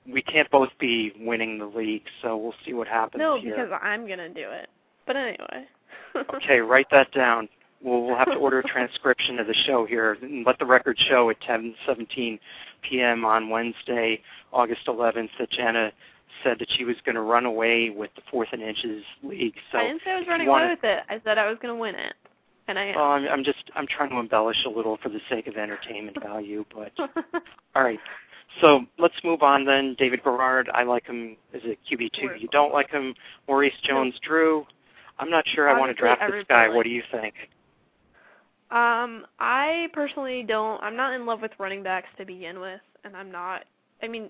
[0.05, 2.03] we can't both be winning the league.
[2.21, 3.55] So we'll see what happens no, here.
[3.55, 4.69] because I'm gonna do it.
[5.05, 5.65] But anyway.
[6.33, 7.47] Okay, write that down.
[7.87, 10.97] We'll, we'll have to order a transcription of the show here and let the record
[11.07, 12.37] show at 10:17
[12.83, 13.23] p.m.
[13.25, 14.21] on Wednesday,
[14.51, 15.91] August 11th, that Jana
[16.43, 19.55] said that she was going to run away with the fourth and inches league.
[19.71, 21.03] So I didn't say I was running wanna- away with it.
[21.09, 22.13] I said I was gonna win it,
[22.67, 22.95] and I am.
[22.95, 26.17] Well, I'm, I'm just I'm trying to embellish a little for the sake of entertainment
[26.23, 26.91] value, but
[27.75, 27.99] all right.
[28.61, 29.95] So let's move on then.
[29.97, 32.29] David Garrard, I like him as a QB two.
[32.39, 33.13] You don't like him,
[33.47, 34.65] Maurice Jones-Drew.
[35.19, 36.67] I'm not sure I want to draft this guy.
[36.69, 37.33] What do you think?
[38.69, 40.81] Um, I personally don't.
[40.83, 43.63] I'm not in love with running backs to begin with, and I'm not.
[44.03, 44.29] I mean,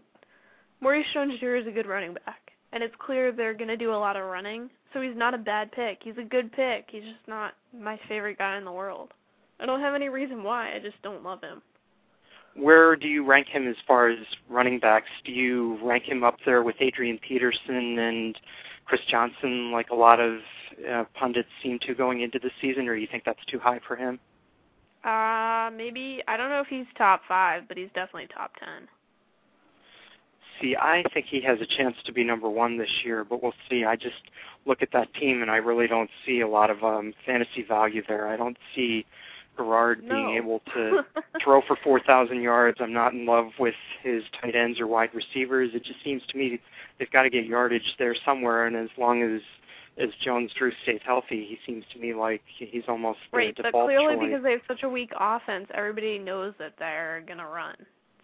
[0.80, 3.98] Maurice Jones-Drew is a good running back, and it's clear they're going to do a
[3.98, 4.70] lot of running.
[4.94, 6.00] So he's not a bad pick.
[6.04, 6.86] He's a good pick.
[6.90, 9.12] He's just not my favorite guy in the world.
[9.60, 10.74] I don't have any reason why.
[10.76, 11.62] I just don't love him.
[12.56, 14.18] Where do you rank him as far as
[14.50, 15.10] running backs?
[15.26, 18.40] Do you rank him up there with Adrian Peterson and
[18.88, 20.40] Chris Johnson, like a lot of
[20.90, 23.96] uh, pundits seem to going into the season, or you think that's too high for
[23.96, 24.20] him?
[25.04, 28.88] Uh, maybe I don't know if he's top five, but he's definitely top ten.
[30.62, 33.54] See, I think he has a chance to be number one this year, but we'll
[33.70, 33.86] see.
[33.86, 34.16] I just
[34.66, 38.02] look at that team, and I really don't see a lot of um, fantasy value
[38.08, 38.28] there.
[38.28, 39.06] I don't see
[39.58, 40.14] Garrard No.
[40.14, 41.04] being able to
[41.44, 42.78] throw for 4,000 yards.
[42.80, 45.72] I'm not in love with his tight ends or wide receivers.
[45.74, 46.60] It just seems to me
[47.00, 49.42] they've got to get yardage there somewhere, and as long as
[50.00, 53.72] as Jones Drew stays healthy, he seems to me like he's almost the Right, but
[53.72, 54.26] clearly choice.
[54.28, 57.76] because they have such a weak offense, everybody knows that they're gonna run.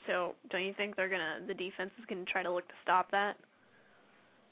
[0.06, 3.10] So don't you think they're gonna the defense is gonna try to look to stop
[3.12, 3.38] that?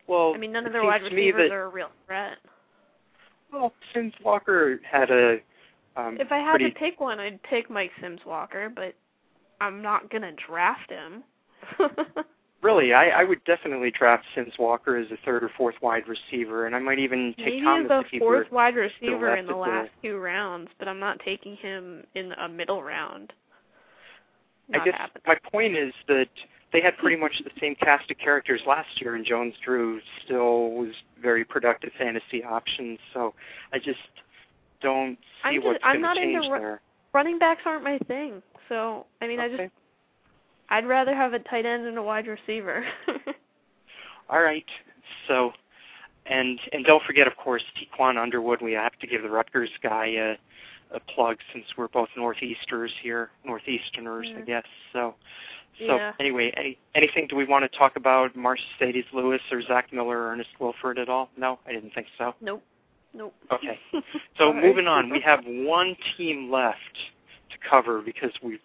[0.07, 2.37] well, I mean, none of their wide receivers that, are a real threat.
[3.53, 5.37] Well, since Walker had a
[5.95, 8.95] um, If I had pretty to pick one, I'd pick Mike Sims Walker, but
[9.59, 11.23] I'm not gonna draft him.
[12.61, 16.67] Really, I, I would definitely draft Sims Walker as a third or fourth wide receiver,
[16.67, 18.43] and I might even take Mike Thomas as a if he were.
[18.43, 22.47] fourth wide receiver in the last two rounds, but I'm not taking him in a
[22.47, 23.33] middle round.
[24.69, 25.23] Not I guess happening.
[25.25, 26.29] my point is that
[26.71, 30.69] they had pretty much the same cast of characters last year, and Jones Drew still
[30.73, 32.99] was very productive fantasy options.
[33.11, 33.33] So
[33.73, 33.97] I just
[34.81, 36.81] don't see I'm just- what's I'm going not to into change ru- there.
[37.13, 38.41] running backs aren't my thing.
[38.69, 39.63] So I mean, I just
[40.69, 42.85] I'd rather have a tight end and a wide receiver.
[44.29, 44.65] All right.
[45.27, 45.51] So,
[46.25, 48.61] and and don't forget, of course, Tiquan Underwood.
[48.61, 50.35] We have to give the Rutgers guy a,
[50.95, 54.37] a plug since we're both northeasters here, northeasterners, Yeah.
[54.37, 54.63] I guess.
[54.93, 55.15] So,
[55.79, 56.13] so Yeah.
[56.19, 60.31] anyway, any, anything do we want to talk about Marcedes Lewis or Zach Miller or
[60.31, 61.29] Ernest Wilford at all?
[61.37, 62.33] No, I didn't think so.
[62.39, 62.63] nope.
[63.13, 63.33] Nope.
[63.51, 63.79] Okay.
[64.37, 66.77] So moving on, we have one team left
[67.51, 68.59] to cover because we've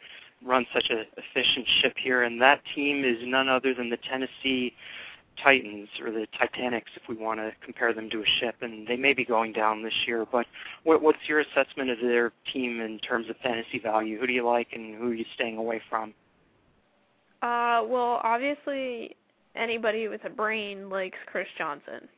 [0.45, 4.73] run such a efficient ship here, and that team is none other than the Tennessee
[5.43, 8.55] Titans or the Titanics, if we want to compare them to a ship.
[8.63, 10.47] And they may be going down this year, but
[10.85, 14.19] what, what's your assessment of their team in terms of fantasy value?
[14.19, 16.15] Who do you like, and who are you staying away from?
[17.43, 19.15] Uh, well, obviously,
[19.55, 22.09] anybody with a brain likes Chris Johnson.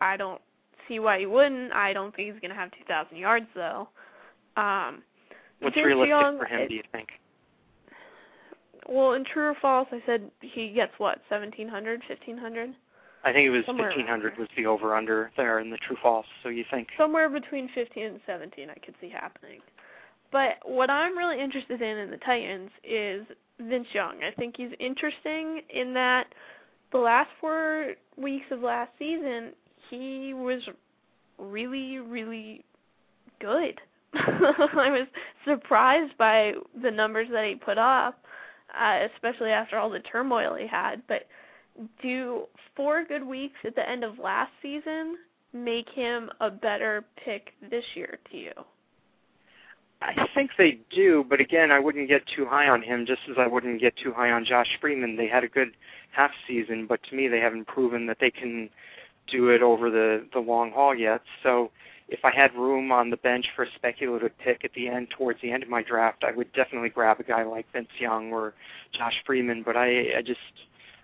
[0.00, 0.40] I don't
[0.88, 1.72] see why he wouldn't.
[1.72, 3.88] I don't think he's going to have 2,000 yards, though.
[4.56, 5.02] Um,
[5.60, 6.60] What's Vince realistic Young, for him?
[6.60, 7.08] it- Do you think?
[8.88, 12.74] well, in true or false, I said he gets what, 1,700, 1,500?
[13.24, 16.26] I think it was Somewhere 1500 was the over under there in the true false.
[16.42, 16.88] So you think?
[16.96, 19.60] Somewhere between 15 and 17, I could see happening.
[20.30, 23.26] But what I'm really interested in in the Titans is
[23.58, 24.22] Vince Young.
[24.22, 26.32] I think he's interesting in that
[26.92, 29.52] the last four weeks of last season,
[29.90, 30.62] he was
[31.38, 32.64] really, really
[33.40, 33.80] good.
[34.14, 35.06] I was
[35.44, 38.24] surprised by the numbers that he put up,
[38.78, 41.02] uh, especially after all the turmoil he had.
[41.08, 41.26] But
[42.02, 45.16] do four good weeks at the end of last season
[45.52, 48.52] make him a better pick this year to you?
[50.00, 53.36] I think they do, but again, I wouldn't get too high on him, just as
[53.36, 55.16] I wouldn't get too high on Josh Freeman.
[55.16, 55.72] They had a good
[56.12, 58.70] half season, but to me, they haven't proven that they can
[59.30, 61.22] do it over the the long haul yet.
[61.42, 61.70] So,
[62.08, 65.40] if I had room on the bench for a speculative pick at the end, towards
[65.42, 68.54] the end of my draft, I would definitely grab a guy like Vince Young or
[68.92, 69.62] Josh Freeman.
[69.62, 70.38] But I, I just,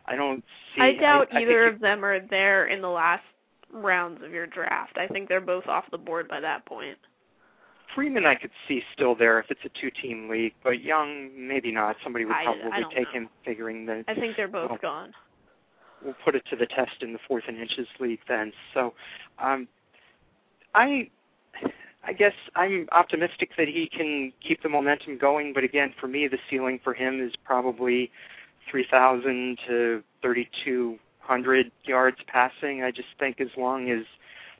[0.06, 0.42] I don't
[0.74, 0.82] see.
[0.82, 3.24] I doubt I, I either of them are there in the last
[3.72, 4.96] rounds of your draft.
[4.96, 6.96] I think they're both off the board by that point.
[7.94, 11.96] Freeman I could see still there if it's a two-team league, but Young maybe not.
[12.02, 13.20] Somebody would I- I probably don't take know.
[13.20, 15.14] him, figuring that I think they're both Well, gone.
[16.04, 18.52] We'll put it to the test in the fourth and inches league then.
[18.74, 18.92] So,
[19.38, 19.66] um,
[20.74, 21.08] I,
[22.04, 25.52] I guess I'm optimistic that he can keep the momentum going.
[25.52, 28.10] But again, for me, the ceiling for him is probably
[28.70, 32.82] 3,000 to 3,200 yards passing.
[32.82, 34.04] I just think as long as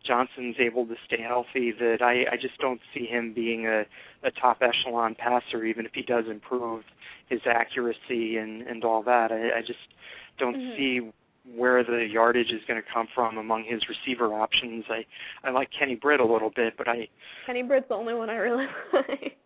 [0.05, 3.85] Johnson's able to stay healthy, that I, I just don't see him being a,
[4.23, 6.85] a top echelon passer, even if he does improve
[7.29, 9.33] his accuracy and and all that.
[9.33, 9.79] I, I just
[10.39, 10.77] don't Mhm.
[10.77, 11.13] see
[11.57, 14.85] where the yardage is going to come from among his receiver options.
[14.89, 15.05] I
[15.43, 17.09] I like Kenny Britt a little bit, but I
[17.47, 19.37] Kenny Britt's the only one I really like.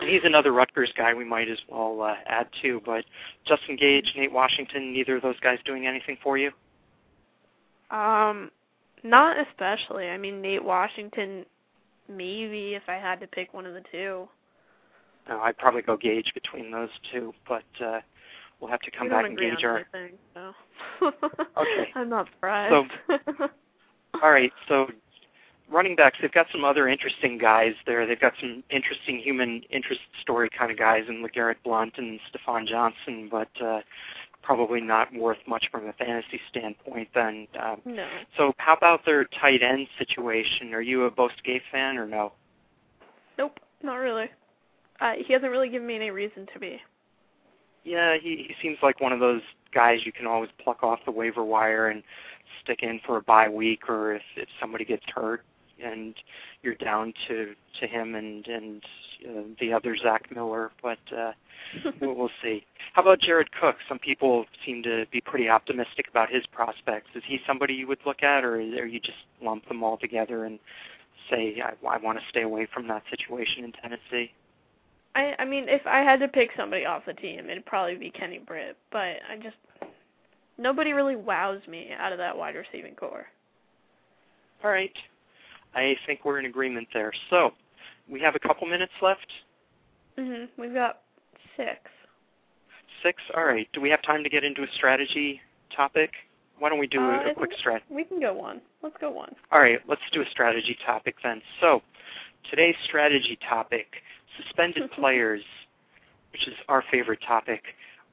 [0.00, 2.80] he's another Rutgers guy we might as well uh, add to.
[2.84, 3.04] But
[3.46, 6.50] Justin Gage, Nate Washington, neither of those guys doing anything for you?
[7.90, 8.50] Um,
[9.04, 10.08] not especially.
[10.08, 11.44] I mean, Nate Washington,
[12.08, 14.28] maybe if I had to pick one of the two.
[15.28, 18.00] No, I'd probably go Gage between those two, but uh,
[18.60, 19.84] we'll have to come back and gauge our.
[19.94, 20.52] anything, so.
[21.56, 21.90] Okay.
[21.94, 22.90] I'm not surprised.
[24.22, 24.88] All right, so
[25.70, 28.06] running backs, they've got some other interesting guys there.
[28.06, 32.66] They've got some interesting human interest story kind of guys in LeGarrette Blount and Stafon
[32.66, 33.80] Johnson, but uh,
[34.42, 37.48] probably not worth much from a fantasy standpoint then.
[37.60, 38.06] Um, no.
[38.36, 40.72] so how about their tight end situation?
[40.72, 42.32] Are you a Bo Scaife fan or no?
[43.38, 44.30] Nope, not really.
[45.00, 46.80] Uh, he hasn't really given me any reason to be.
[47.86, 51.12] Yeah, he, he seems like one of those guys you can always pluck off the
[51.12, 52.02] waiver wire and
[52.62, 55.44] stick in for a bye week, or if if somebody gets hurt
[55.82, 56.14] and
[56.62, 58.82] you're down to to him and and
[59.28, 60.72] uh, the other Zach Miller.
[60.82, 61.30] But uh,
[62.00, 62.66] we'll, we'll see.
[62.94, 63.76] How about Jared Cook?
[63.88, 67.10] Some people seem to be pretty optimistic about his prospects.
[67.14, 70.44] Is he somebody you would look at, or or you just lump them all together
[70.44, 70.58] and
[71.30, 74.32] say I, I want to stay away from that situation in Tennessee?
[75.16, 78.10] I I mean, if I had to pick somebody off the team, it'd probably be
[78.10, 78.76] Kenny Britt.
[78.92, 79.56] But I just
[80.58, 83.26] nobody really wows me out of that wide receiving corps.
[84.62, 84.92] All right.
[85.74, 87.12] I think we're in agreement there.
[87.28, 87.52] So,
[88.08, 89.26] we have a couple minutes left.
[90.16, 90.48] Mhm.
[90.56, 91.02] We've got
[91.56, 91.78] six.
[93.02, 93.22] Six.
[93.34, 93.68] All right.
[93.72, 95.40] Do we have time to get into a strategy
[95.70, 96.12] topic?
[96.58, 97.82] Why don't we do Uh, a, a quick strat?
[97.90, 98.62] We can go one.
[98.82, 99.34] Let's go one.
[99.52, 99.80] All right.
[99.86, 101.42] Let's do a strategy topic then.
[101.60, 101.82] So,
[102.50, 104.02] today's strategy topic:
[104.42, 105.42] suspended players,
[106.32, 107.62] which is our favorite topic.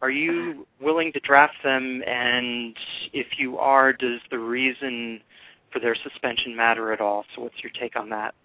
[0.01, 2.03] Are you willing to draft them?
[2.05, 2.75] And
[3.13, 5.21] if you are, does the reason
[5.71, 7.25] for their suspension matter at all?
[7.35, 8.35] So, what's your take on that?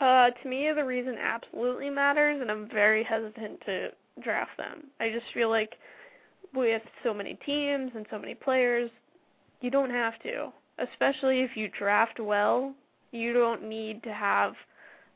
[0.00, 3.88] Uh, to me, the reason absolutely matters, and I'm very hesitant to
[4.22, 4.84] draft them.
[5.00, 5.74] I just feel like
[6.54, 8.90] with so many teams and so many players,
[9.60, 10.52] you don't have to.
[10.78, 12.74] Especially if you draft well,
[13.10, 14.52] you don't need to have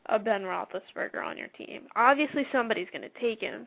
[0.07, 1.83] a Ben Roethlisberger on your team.
[1.97, 3.67] Obviously, somebody's going to take him,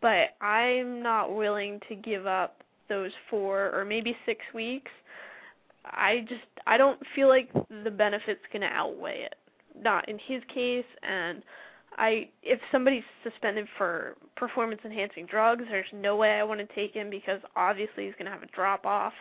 [0.00, 4.90] but I'm not willing to give up those four or maybe six weeks.
[5.84, 7.50] I just I don't feel like
[7.84, 9.34] the benefits going to outweigh it.
[9.80, 11.42] Not in his case, and
[11.96, 16.94] I if somebody's suspended for performance enhancing drugs, there's no way I want to take
[16.94, 19.12] him because obviously he's going to have a drop off.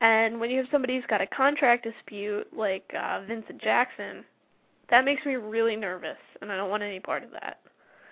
[0.00, 4.24] And when you have somebody who's got a contract dispute like uh, Vincent Jackson,
[4.90, 7.58] that makes me really nervous, and I don't want any part of that.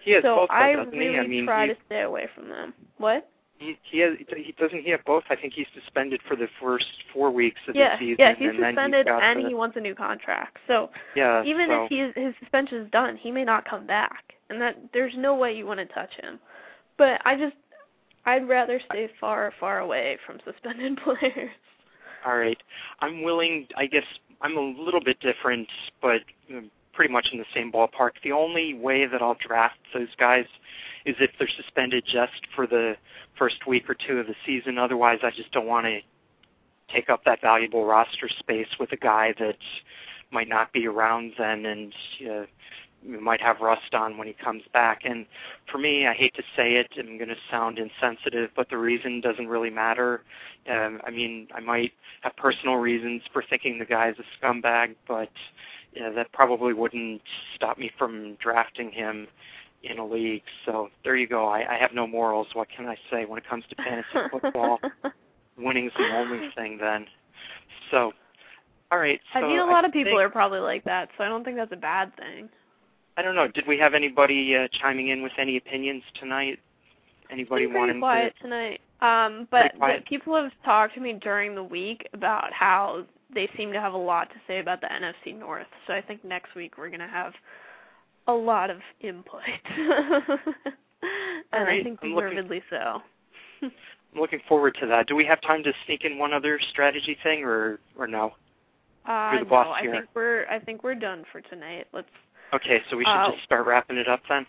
[0.04, 1.18] He has so both, I really?
[1.18, 2.74] I mean, try to stay away from them.
[2.98, 3.28] What?
[3.58, 5.24] he he has he doesn't he have both?
[5.30, 8.50] I think he's suspended for the first four weeks of yeah, the season, yeah, he's
[8.50, 10.58] and then suspended he's and the, he wants a new contract.
[10.66, 11.42] So yeah.
[11.44, 14.76] even so, if he, his suspension is done, he may not come back, and that
[14.92, 16.38] there's no way you want to touch him.
[16.98, 17.56] But I just
[18.26, 21.50] I'd rather stay far far away from suspended players.
[22.24, 22.58] All right.
[23.00, 24.02] I'm willing, I guess
[24.40, 25.68] I'm a little bit different,
[26.00, 26.20] but
[26.50, 28.12] um, pretty much in the same ballpark.
[28.22, 30.46] The only way that I'll draft those guys
[31.04, 32.96] is if they're suspended just for the
[33.38, 34.78] first week or two of the season.
[34.78, 36.00] Otherwise, I just don't want to
[36.92, 39.58] take up that valuable roster space with a guy that
[40.30, 41.94] might not be around then and
[42.28, 42.44] uh,
[43.04, 45.02] might have rust on when he comes back.
[45.04, 45.26] And
[45.70, 49.20] for me, I hate to say it, I'm going to sound insensitive, but the reason
[49.20, 50.22] doesn't really matter.
[50.68, 51.92] Um, I mean, I might
[52.22, 55.30] have personal reasons for thinking the guy's a scumbag, but
[55.94, 57.22] yeah, that probably wouldn't
[57.54, 59.28] stop me from drafting him
[59.82, 60.42] in a league.
[60.64, 61.46] So there you go.
[61.46, 62.48] I, I have no morals.
[62.54, 64.80] What can I say when it comes to fantasy football?
[65.56, 67.06] Winning's the only thing then.
[67.90, 68.12] So,
[68.90, 69.20] all right.
[69.32, 71.28] So I mean, a lot I of people think, are probably like that, so I
[71.28, 72.48] don't think that's a bad thing.
[73.16, 73.48] I don't know.
[73.48, 76.58] Did we have anybody uh, chiming in with any opinions tonight?
[77.30, 78.42] Anybody wanting pretty quiet to?
[78.42, 78.80] tonight.
[79.00, 79.72] Um, but,
[80.06, 83.04] people have talked to me during the week about how
[83.34, 85.66] they seem to have a lot to say about the NFC North.
[85.86, 87.32] So I think next week we're gonna have
[88.28, 89.42] a lot of input,
[89.76, 90.38] and
[91.52, 91.80] right.
[91.80, 93.02] I think deservedly so.
[93.62, 95.06] I'm looking forward to that.
[95.06, 98.32] Do we have time to sneak in one other strategy thing, or or no?
[99.04, 99.92] Uh, no, I here.
[99.92, 101.86] think we're I think we're done for tonight.
[101.92, 102.08] Let's.
[102.52, 104.46] Okay, so we should Uh, just start wrapping it up then.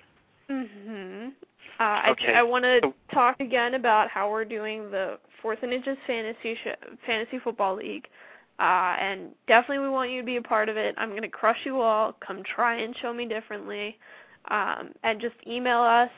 [0.49, 1.33] Mhm.
[1.79, 2.33] Uh, I Okay.
[2.33, 6.55] I want to So- talk again about how we're doing the Fourth and Inches Fantasy
[6.55, 8.07] sh- Fantasy Football League.
[8.59, 10.95] Uh, and definitely we want you to be a part of it.
[10.97, 12.13] I'm going to crush you all.
[12.13, 13.99] Come try and show me differently.
[14.45, 16.11] Um, and just email us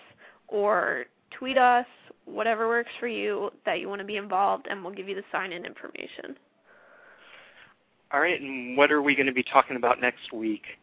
[0.47, 1.87] or tweet us,
[2.25, 5.23] whatever works for you that you want to be involved, and we'll give you the
[5.31, 6.37] sign in information.
[8.11, 10.77] All right, and what are we going to be talking about next week?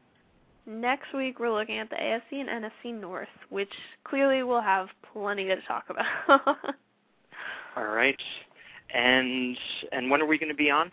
[0.66, 3.72] Next week we're looking at the AFC and NFC North, which
[4.04, 6.04] clearly we'll have plenty to talk about.
[7.76, 8.20] All right,
[8.92, 9.56] and
[9.92, 10.90] and when are we going to be on?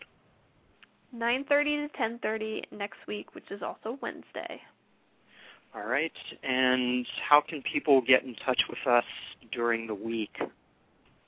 [1.15, 4.61] 9:30 to 10:30 next week, which is also Wednesday.
[5.75, 6.11] All right,
[6.43, 9.05] and how can people get in touch with us
[9.51, 10.37] during the week?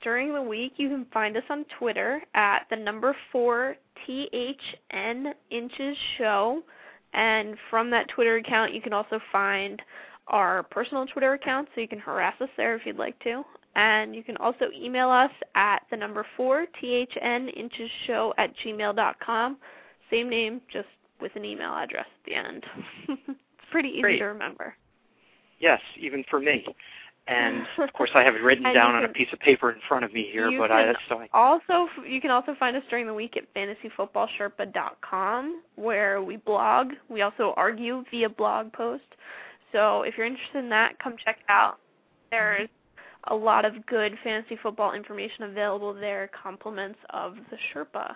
[0.02, 3.76] During the week, you can find us on Twitter at the number four
[4.06, 6.62] THN inches show,
[7.16, 9.82] and from that Twitter account, you can also find
[10.28, 13.42] our personal Twitter account, so you can harass us there if you'd like to.
[13.74, 19.56] And you can also email us at the number four THN inches show at gmail.com.
[20.10, 20.88] Same name, just
[21.20, 22.64] with an email address at the end.
[23.08, 23.38] it's
[23.70, 24.18] pretty easy Great.
[24.18, 24.74] to remember.
[25.58, 26.66] Yes, even for me.
[27.28, 29.78] And of course, I have it written down you on a piece of paper in
[29.88, 32.76] front of me here, you but I can so I Also, you can also find
[32.76, 36.92] us during the week at fantasyfootballsherpa.com, where we blog.
[37.08, 39.04] We also argue via blog post.
[39.72, 41.78] So if you're interested in that, come check it out.
[42.30, 42.68] There's
[43.28, 48.14] a lot of good fantasy football information available there, compliments of the Sherpa.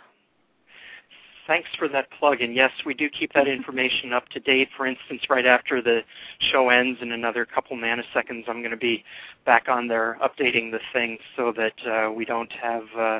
[1.50, 2.42] Thanks for that plug.
[2.42, 4.68] And yes, we do keep that information up to date.
[4.76, 6.02] For instance, right after the
[6.38, 9.02] show ends in another couple nanoseconds, I'm going to be
[9.44, 13.18] back on there updating the thing so that uh, we don't have uh,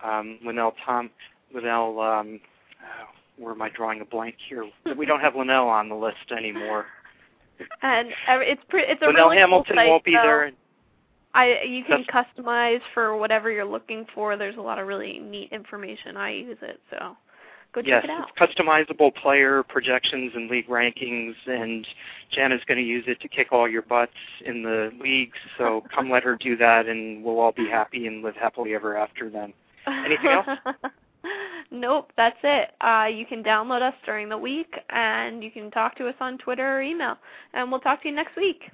[0.00, 1.10] um, Linnell Tom,
[1.52, 2.38] Linnell, um,
[2.80, 3.06] uh,
[3.36, 4.70] where am I drawing a blank here?
[4.96, 6.86] We don't have Linnell on the list anymore.
[7.82, 10.22] And uh, it's pre- it's a Linnell really Hamilton cool site, won't be though.
[10.22, 10.52] there.
[11.34, 14.36] I you can customize for whatever you're looking for.
[14.36, 16.16] There's a lot of really neat information.
[16.16, 17.16] I use it, so
[17.76, 18.28] go check yes, it out.
[18.28, 21.86] it's customizable player projections and league rankings, and
[22.34, 24.12] Jana's going to use it to kick all your butts
[24.44, 25.36] in the leagues.
[25.58, 28.96] So come let her do that, and we'll all be happy and live happily ever
[28.96, 29.28] after.
[29.28, 29.52] Then,
[29.86, 30.46] Anything else?
[31.70, 32.70] nope, that's it.
[32.80, 36.38] Uh, you can download us during the week, and you can talk to us on
[36.38, 37.16] Twitter or email.
[37.52, 38.70] And we'll talk to you next week.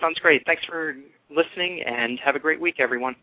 [0.00, 0.44] sounds great.
[0.44, 0.96] Thanks for
[1.34, 3.16] listening, and have a great week, everyone.